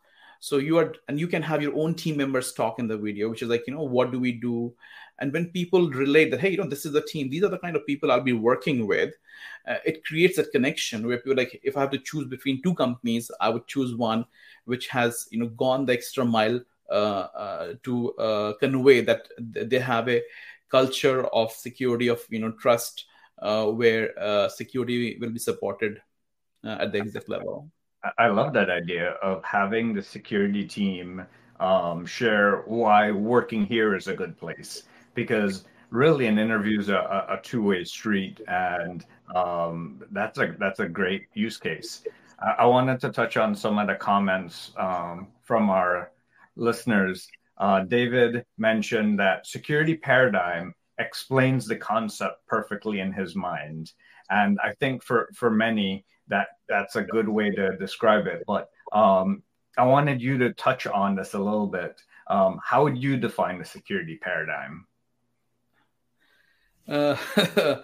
[0.47, 3.29] So you are and you can have your own team members talk in the video,
[3.29, 4.73] which is like you know what do we do?
[5.19, 7.59] And when people relate that hey you know this is the team these are the
[7.59, 9.15] kind of people i'll be working with
[9.67, 12.75] uh, it creates that connection where people like if i have to choose between two
[12.75, 14.27] companies i would choose one
[14.67, 19.79] which has you know gone the extra mile uh, uh, to uh, convey that they
[19.79, 20.23] have a
[20.71, 23.07] culture of security of you know trust
[23.41, 26.01] uh, where uh, security will be supported
[26.65, 27.71] at the exec level
[28.19, 31.27] I love that idea of having the security team
[31.61, 34.83] um, share why working here is a good place.
[35.15, 39.05] Because really an interview is a, a two-way street and
[39.35, 42.03] um, that's a that's a great use case.
[42.41, 46.11] I, I, wanted to touch on some of the comments um, from our
[46.57, 47.29] listeners.
[47.59, 53.93] Uh, david mentioned that security paradigm explains the concept perfectly in his mind.
[54.29, 58.71] And i think for for many that that's a good way to describe it but
[58.93, 59.43] um,
[59.79, 63.59] i wanted you to touch on this a little bit um, how would you define
[63.59, 64.87] the security paradigm
[66.89, 67.17] uh,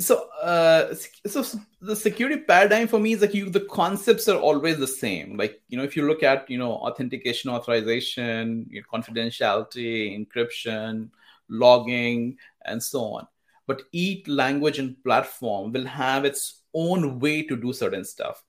[0.00, 0.94] so, uh,
[1.26, 1.44] so
[1.80, 5.36] the security paradigm for me is like you, the concepts are always the same.
[5.36, 11.10] Like you know, if you look at you know authentication, authorization, confidentiality, encryption,
[11.48, 13.26] logging, and so on.
[13.66, 18.42] But each language and platform will have its own way to do certain stuff.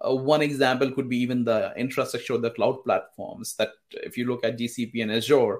[0.00, 3.54] Uh, one example could be even the infrastructure of the cloud platforms.
[3.56, 5.58] That if you look at GCP and Azure,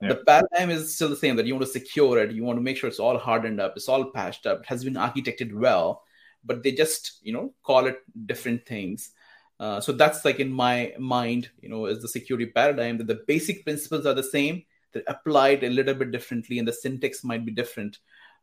[0.00, 0.08] yeah.
[0.08, 2.62] the paradigm is still the same that you want to secure it you want to
[2.62, 6.02] make sure it's all hardened up it's all patched up it has been architected well
[6.44, 9.12] but they just you know call it different things
[9.60, 13.22] uh, so that's like in my mind you know is the security paradigm that the
[13.26, 17.44] basic principles are the same they're applied a little bit differently and the syntax might
[17.44, 17.98] be different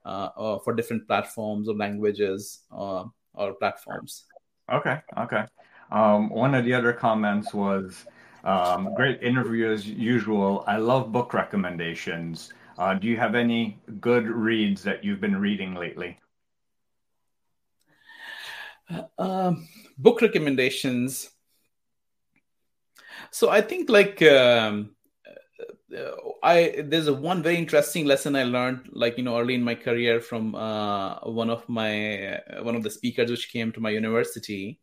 [0.06, 3.04] uh, uh, for different platforms or languages uh,
[3.34, 4.26] or platforms
[4.72, 5.46] okay okay
[5.92, 8.06] um, one of the other comments was
[8.46, 10.64] um, great interview as usual.
[10.68, 12.54] I love book recommendations.
[12.78, 16.18] Uh, do you have any good reads that you've been reading lately?
[19.18, 21.30] Um, book recommendations.
[23.32, 24.95] So I think like um, uh,
[26.44, 29.76] I there's a one very interesting lesson I learned like you know early in my
[29.76, 33.92] career from uh, one of my uh, one of the speakers which came to my
[33.92, 34.80] university,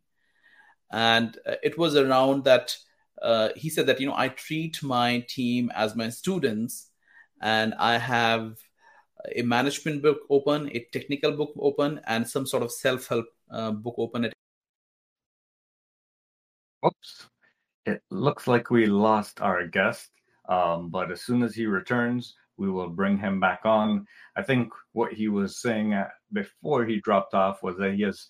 [0.91, 2.75] and uh, it was around that
[3.21, 6.89] uh, he said that you know I treat my team as my students,
[7.41, 8.57] and I have
[9.35, 13.71] a management book open, a technical book open, and some sort of self help uh,
[13.71, 14.25] book open.
[14.25, 14.33] At-
[16.85, 17.27] Oops,
[17.85, 20.11] it looks like we lost our guest,
[20.49, 24.05] um, but as soon as he returns, we will bring him back on.
[24.35, 25.99] I think what he was saying
[26.31, 28.27] before he dropped off was that he has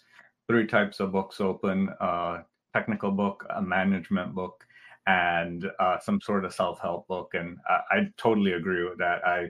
[0.48, 2.40] three types of books open: uh,
[2.74, 4.66] technical book, a management book,
[5.08, 7.32] and uh, some sort of self-help book.
[7.34, 9.26] And I, I, totally agree with that.
[9.26, 9.50] I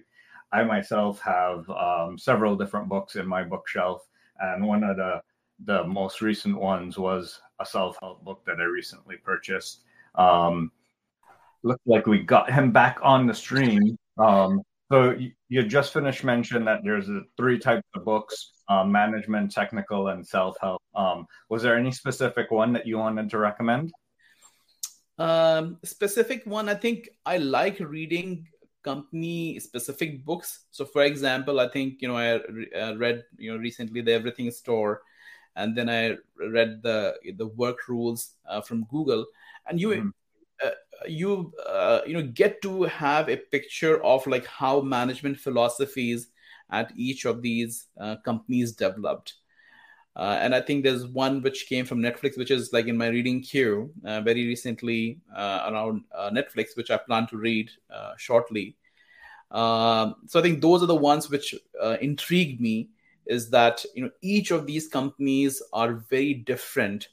[0.51, 4.07] i myself have um, several different books in my bookshelf
[4.39, 5.21] and one of the
[5.65, 9.83] the most recent ones was a self-help book that i recently purchased.
[10.15, 10.71] Um,
[11.63, 14.61] looked like we got him back on the stream um,
[14.91, 15.15] so
[15.49, 20.81] you just finished mention that there's three types of books uh, management technical and self-help
[20.95, 23.91] um, was there any specific one that you wanted to recommend
[25.19, 28.47] um, specific one, I think I like reading
[28.83, 30.65] company specific books.
[30.71, 32.41] So, for example, I think you know I
[32.77, 35.01] uh, read you know recently the Everything Store,
[35.55, 39.25] and then I read the the work rules uh, from Google,
[39.67, 39.89] and you.
[39.89, 40.09] Mm-hmm.
[40.63, 40.69] Uh,
[41.07, 46.27] you uh, you know get to have a picture of like how management philosophies
[46.69, 49.35] at each of these uh, companies developed
[50.15, 53.07] uh, and I think there's one which came from Netflix, which is like in my
[53.07, 57.71] reading queue uh, very recently uh, around Netflix, which I plan to read
[58.17, 58.75] shortly.
[59.49, 61.55] Um, so I think those are the ones which
[61.99, 62.89] intrigued me.
[63.25, 67.07] Is that you know each of these companies are very different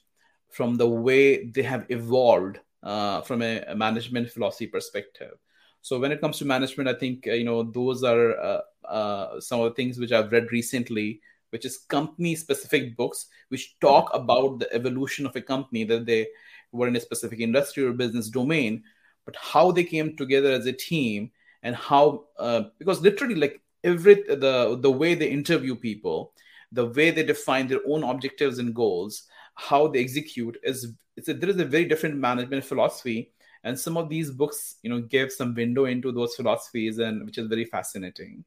[0.49, 5.33] from the way they have evolved Uh, from a, a, management philosophy perspective.
[5.81, 9.59] So when it comes to management, I think uh, you know those are uh, some
[9.59, 11.21] of the things which I've read recently
[11.51, 14.23] which is company specific books which talk mm-hmm.
[14.23, 16.27] about the evolution of a company that they
[16.71, 18.83] were in a specific industry or business domain
[19.25, 21.29] but how they came together as a team
[21.63, 26.33] and how uh, because literally like every the the way they interview people
[26.71, 31.33] the way they define their own objectives and goals how they execute is it's a,
[31.33, 33.31] there is a very different management philosophy
[33.63, 37.37] and some of these books you know give some window into those philosophies and which
[37.37, 38.43] is very fascinating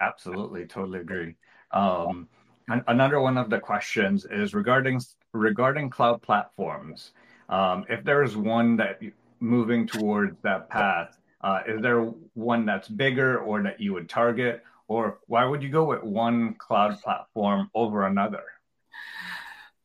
[0.00, 1.34] absolutely totally agree
[1.72, 2.28] um,
[2.68, 5.00] another one of the questions is regarding
[5.32, 7.12] regarding cloud platforms.
[7.48, 9.00] Um, if there is one that
[9.40, 12.00] moving towards that path, Uh, is there
[12.32, 14.64] one that's bigger or that you would target?
[14.88, 18.44] Or why would you go with one cloud platform over another?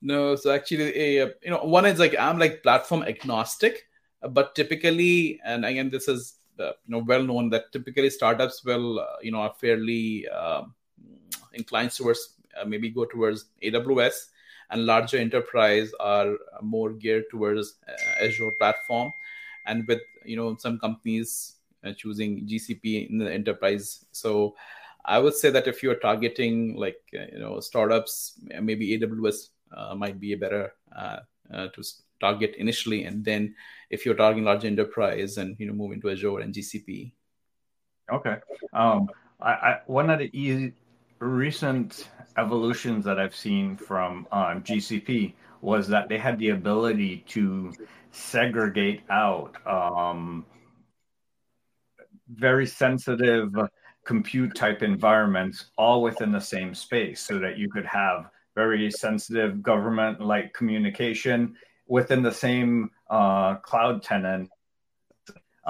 [0.01, 3.87] No, so actually, a, you know, one is like I'm like platform agnostic,
[4.21, 8.99] but typically, and again, this is uh, you know well known that typically startups will
[8.99, 10.63] uh, you know are fairly uh,
[11.53, 14.29] inclined towards uh, maybe go towards AWS,
[14.69, 19.11] and larger enterprise are more geared towards uh, Azure platform,
[19.65, 24.05] and with you know some companies uh, choosing GCP in the enterprise.
[24.13, 24.55] So
[25.03, 29.49] I would say that if you are targeting like you know startups, maybe AWS
[29.95, 31.19] might be a better uh,
[31.53, 31.83] uh, to
[32.19, 33.55] target initially, and then
[33.89, 37.11] if you're targeting large enterprise and you know move into Azure and GCP.
[38.11, 38.37] Okay.
[38.73, 39.09] Um,
[39.39, 40.73] I, I, one of the
[41.19, 47.73] recent evolutions that I've seen from um, GCP was that they had the ability to
[48.11, 50.45] segregate out um,
[52.29, 53.55] very sensitive
[54.05, 58.29] compute type environments all within the same space so that you could have
[58.61, 61.39] very sensitive government like communication
[61.87, 62.71] within the same
[63.17, 64.49] uh, cloud tenant,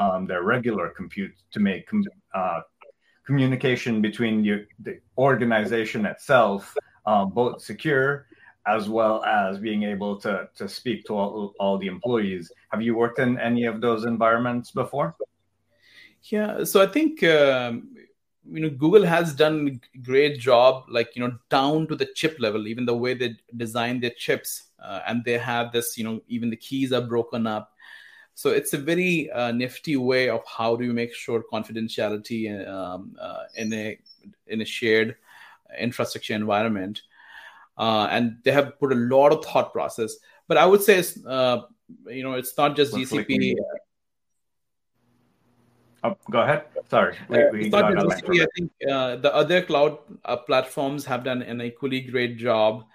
[0.01, 2.03] um, their regular compute to make com-
[2.39, 2.61] uh,
[3.27, 6.61] communication between you, the organization itself
[7.05, 8.09] um, both secure
[8.75, 12.51] as well as being able to, to speak to all, all the employees.
[12.71, 15.15] Have you worked in any of those environments before?
[16.23, 17.95] Yeah, so I think um,
[18.51, 22.37] you know google has done a great job like you know down to the chip
[22.39, 26.21] level even the way they design their chips uh, and they have this you know
[26.27, 27.73] even the keys are broken up.
[28.35, 33.15] So it's a very uh, nifty way of how do you make sure confidentiality um,
[33.19, 33.99] uh, in a
[34.47, 35.17] in a shared
[35.77, 37.01] infrastructure environment.
[37.77, 40.15] Uh, and they have put a lot of thought process.
[40.47, 41.61] But i would say it's uh,
[42.07, 43.55] you know it's not just gcp
[46.03, 46.65] Oh, go ahead.
[46.89, 47.15] Sorry.
[47.27, 51.61] We, uh, we got I think uh, the other cloud uh, platforms have done an
[51.61, 52.85] equally great job.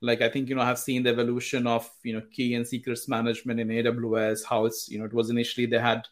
[0.00, 3.08] Like I think you know, I've seen the evolution of you know key and secrets
[3.08, 4.44] management in AWS.
[4.44, 6.06] How it's you know it was initially they had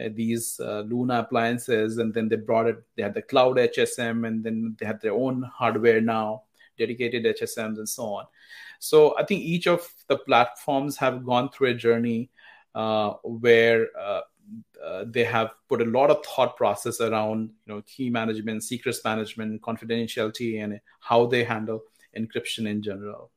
[0.00, 2.82] uh, these uh, Luna appliances, and then they brought it.
[2.96, 6.42] They had the cloud HSM, and then they had their own hardware now,
[6.78, 8.26] dedicated HSMs, and so on.
[8.78, 12.30] So I think each of the platforms have gone through a journey
[12.74, 13.88] uh, where
[14.84, 19.04] uh, they have put a lot of thought process around you know key management secrets
[19.04, 21.82] management confidentiality and how they handle
[22.16, 23.30] encryption in general.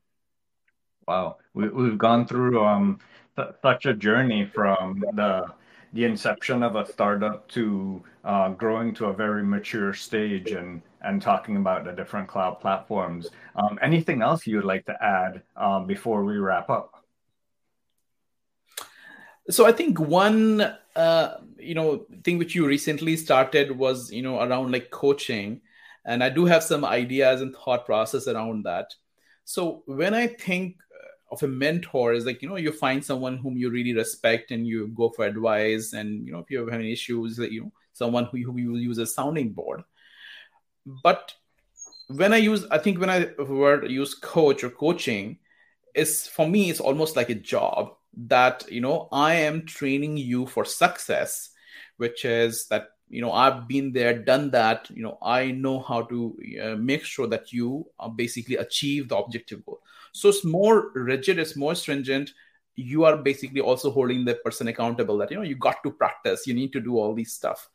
[1.08, 1.38] Wow.
[1.54, 3.00] We, we've gone through um,
[3.36, 5.46] th- such a journey from the
[5.94, 11.22] the inception of a startup to uh, growing to a very mature stage and and
[11.22, 13.30] talking about the different cloud platforms.
[13.56, 17.06] Um, anything else you would like to add um, before we wrap up?
[19.50, 24.42] So I think one uh, you know thing which you recently started was you know
[24.42, 25.62] around like coaching,
[26.06, 28.94] and I do have some ideas and thought process around that.
[29.44, 30.78] So when I think
[31.32, 34.68] of a mentor is like you know you find someone whom you really respect and
[34.68, 38.26] you go for advice and you know if you have any issues you know someone
[38.26, 39.84] who, who you use a sounding board.
[40.86, 41.34] But
[42.08, 45.38] when i use i think when i word use coach or coaching
[45.94, 50.46] is for me it's almost like a job that you know i am training you
[50.46, 51.50] for success
[51.98, 56.02] which is that you know i've been there done that you know i know how
[56.02, 59.82] to uh, make sure that you uh, basically achieve the objective goal.
[60.12, 62.32] So it's more rigid it's more stringent.
[62.78, 66.48] You are basically also holding the person accountable that you know you got to practice
[66.48, 67.70] you need to do all these stuff.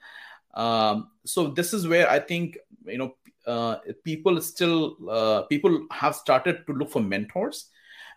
[0.54, 3.14] Um, so this is where i think you know
[3.46, 7.70] uh, people still uh, people have started to look for mentors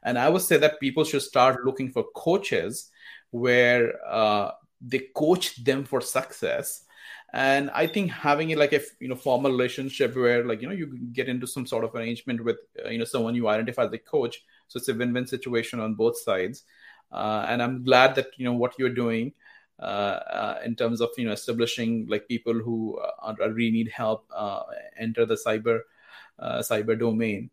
[0.03, 2.91] and I would say that people should start looking for coaches
[3.31, 6.83] where uh, they coach them for success.
[7.33, 10.75] And I think having it like a you know formal relationship where like you know
[10.75, 13.93] you get into some sort of arrangement with uh, you know someone you identify as
[13.93, 16.63] a coach, so it's a win-win situation on both sides.
[17.11, 19.33] Uh, and I'm glad that you know what you're doing
[19.79, 24.29] uh, uh, in terms of you know establishing like people who uh, really need help
[24.97, 25.79] enter the cyber
[26.39, 27.49] cyber domain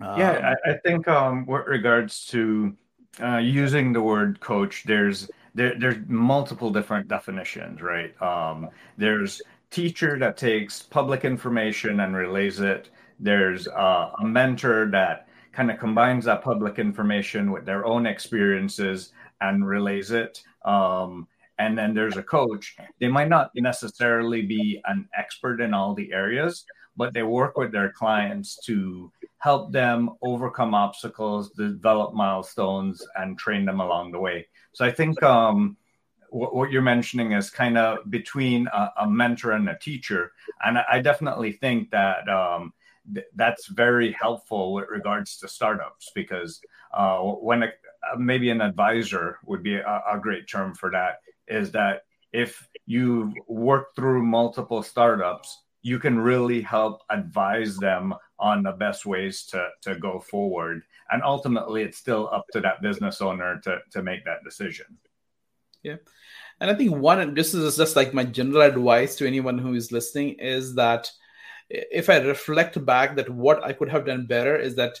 [0.00, 2.76] um, yeah, I, I, think um, with regards to
[3.22, 8.20] uh, using the word coach, there's there, there's multiple different definitions, right?
[8.20, 8.68] Um,
[8.98, 9.40] there's
[9.70, 12.90] teacher that takes public information and relays it.
[13.18, 19.12] There's uh, a mentor that kind of combines that public information with their own experiences
[19.40, 20.42] and relays it.
[20.66, 21.26] Um,
[21.58, 22.76] and then there's a coach.
[23.00, 26.66] They might not necessarily be an expert in all the areas,
[26.96, 33.64] but they work with their clients to help them overcome obstacles, develop milestones, and train
[33.64, 34.46] them along the way.
[34.72, 35.76] So I think um,
[36.30, 40.32] what, what you're mentioning is kind of between a, a, mentor and a teacher,
[40.64, 42.72] and I, definitely think that um,
[43.12, 46.60] th- that's very helpful with regards to startups because
[46.92, 47.68] uh, when a,
[48.18, 53.32] maybe an advisor would be a, a great term for that is that if you've
[53.46, 59.68] worked through multiple startups, you can really help advise them on the best ways to,
[59.82, 60.82] to go forward.
[61.12, 64.86] And ultimately, it's still up to that business owner to, to make that decision.
[65.84, 65.98] Yeah.
[66.60, 69.92] And I think one, this is just like my general advice to anyone who is
[69.92, 71.08] listening is that
[71.70, 74.98] if I reflect back that what I could have done better is that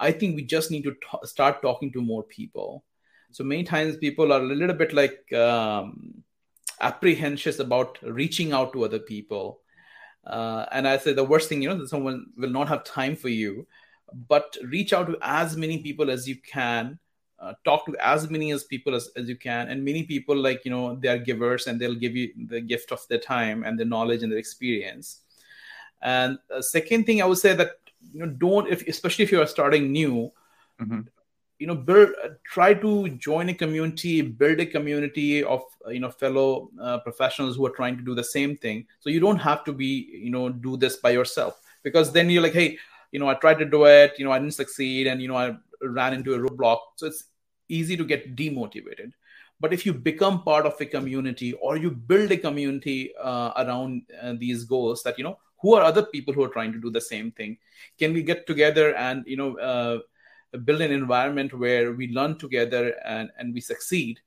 [0.00, 2.82] I think we just need to t- start talking to more people.
[3.30, 6.24] So many times people are a little bit like um,
[6.80, 9.60] apprehensive about reaching out to other people.
[10.26, 13.16] Uh, and I say the worst thing, you know, that someone will not have time
[13.16, 13.66] for you,
[14.28, 16.98] but reach out to as many people as you can.
[17.40, 20.64] Uh, talk to as many as people as, as you can and many people like
[20.64, 23.78] you know they are givers and they'll give you the gift of their time and
[23.78, 25.22] their knowledge and their experience
[26.00, 27.72] and uh, second thing i would say that
[28.14, 30.32] you know don't if especially if you are starting new
[30.80, 31.00] mm-hmm.
[31.58, 36.00] You know build uh, try to join a community build a community of uh, you
[36.00, 38.86] know fellow uh, professionals who are trying to do the same thing.
[39.00, 41.60] So you don't have to be you know do this by yourself.
[41.82, 42.78] Because then you're like hey
[43.12, 45.36] you know i tried to do it you know i didn't succeed and you know
[45.36, 46.78] i ran into a roadblock.
[46.96, 47.24] So it's
[47.68, 49.12] easy to get demotivated.
[49.60, 54.02] But if you become part of a community or you build a community uh, around
[54.20, 56.90] uh, these goals that you know who are other people who are trying to do
[56.90, 57.56] the same thing
[57.98, 59.98] can we get together and you know uh,
[60.58, 64.20] build an environment where we learn together and, and we succeed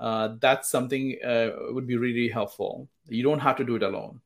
[0.00, 2.88] uh, that's something uh, would be really helpful.
[3.08, 4.20] You don't have to do it alone.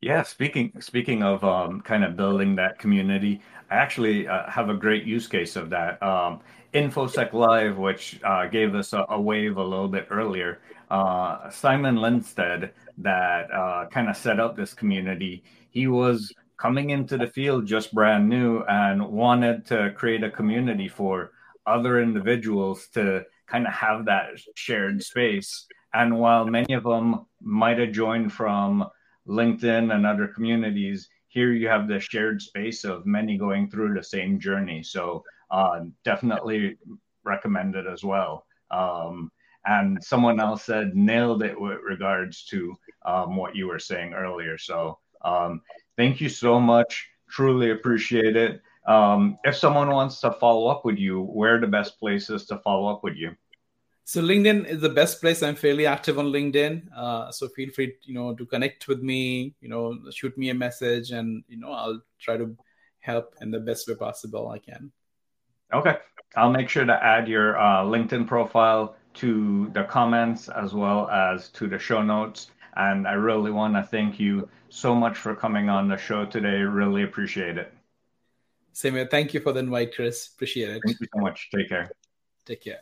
[0.00, 4.74] Yeah speaking speaking of um, kind of building that community i actually uh, have a
[4.74, 6.02] great use case of that.
[6.02, 6.40] Um,
[6.72, 10.60] infosec live which uh, gave us a, a, wave a little bit earlier
[10.90, 13.50] uh, simon lindstedt that
[13.90, 15.42] kind of set up this community.
[15.70, 20.88] He was coming into the field just brand new and wanted to create a community
[20.88, 21.32] for
[21.66, 25.66] other individuals to kind of have that shared space.
[25.94, 28.86] And while many of them might have joined from
[29.26, 34.02] LinkedIn and other communities, here you have the shared space of many going through the
[34.02, 34.82] same journey.
[34.82, 36.76] So uh, definitely
[37.24, 38.44] recommend it as well.
[38.70, 39.32] Um,
[39.64, 42.74] and someone else said nailed it with regards to
[43.06, 44.58] um, what you were saying earlier.
[44.58, 45.62] So um,
[45.96, 47.08] thank you so much.
[47.28, 48.60] Truly appreciate it.
[48.86, 52.58] Um, if someone wants to follow up with you, where are the best places to
[52.58, 53.36] follow up with you?
[54.04, 55.40] So LinkedIn is the best place.
[55.42, 59.54] I'm fairly active on LinkedIn, uh, so feel free, you know, to connect with me.
[59.60, 62.56] You know, shoot me a message, and you know, I'll try to
[62.98, 64.90] help in the best way possible I can.
[65.72, 65.96] Okay,
[66.34, 71.48] I'll make sure to add your uh, LinkedIn profile to the comments as well as
[71.50, 72.50] to the show notes.
[72.76, 76.58] And I really want to thank you so much for coming on the show today.
[76.60, 77.72] Really appreciate it.
[78.72, 79.06] Same here.
[79.06, 80.28] Thank you for the invite, Chris.
[80.34, 80.82] Appreciate it.
[80.84, 81.50] Thank you so much.
[81.54, 81.90] Take care.
[82.46, 82.80] Take care.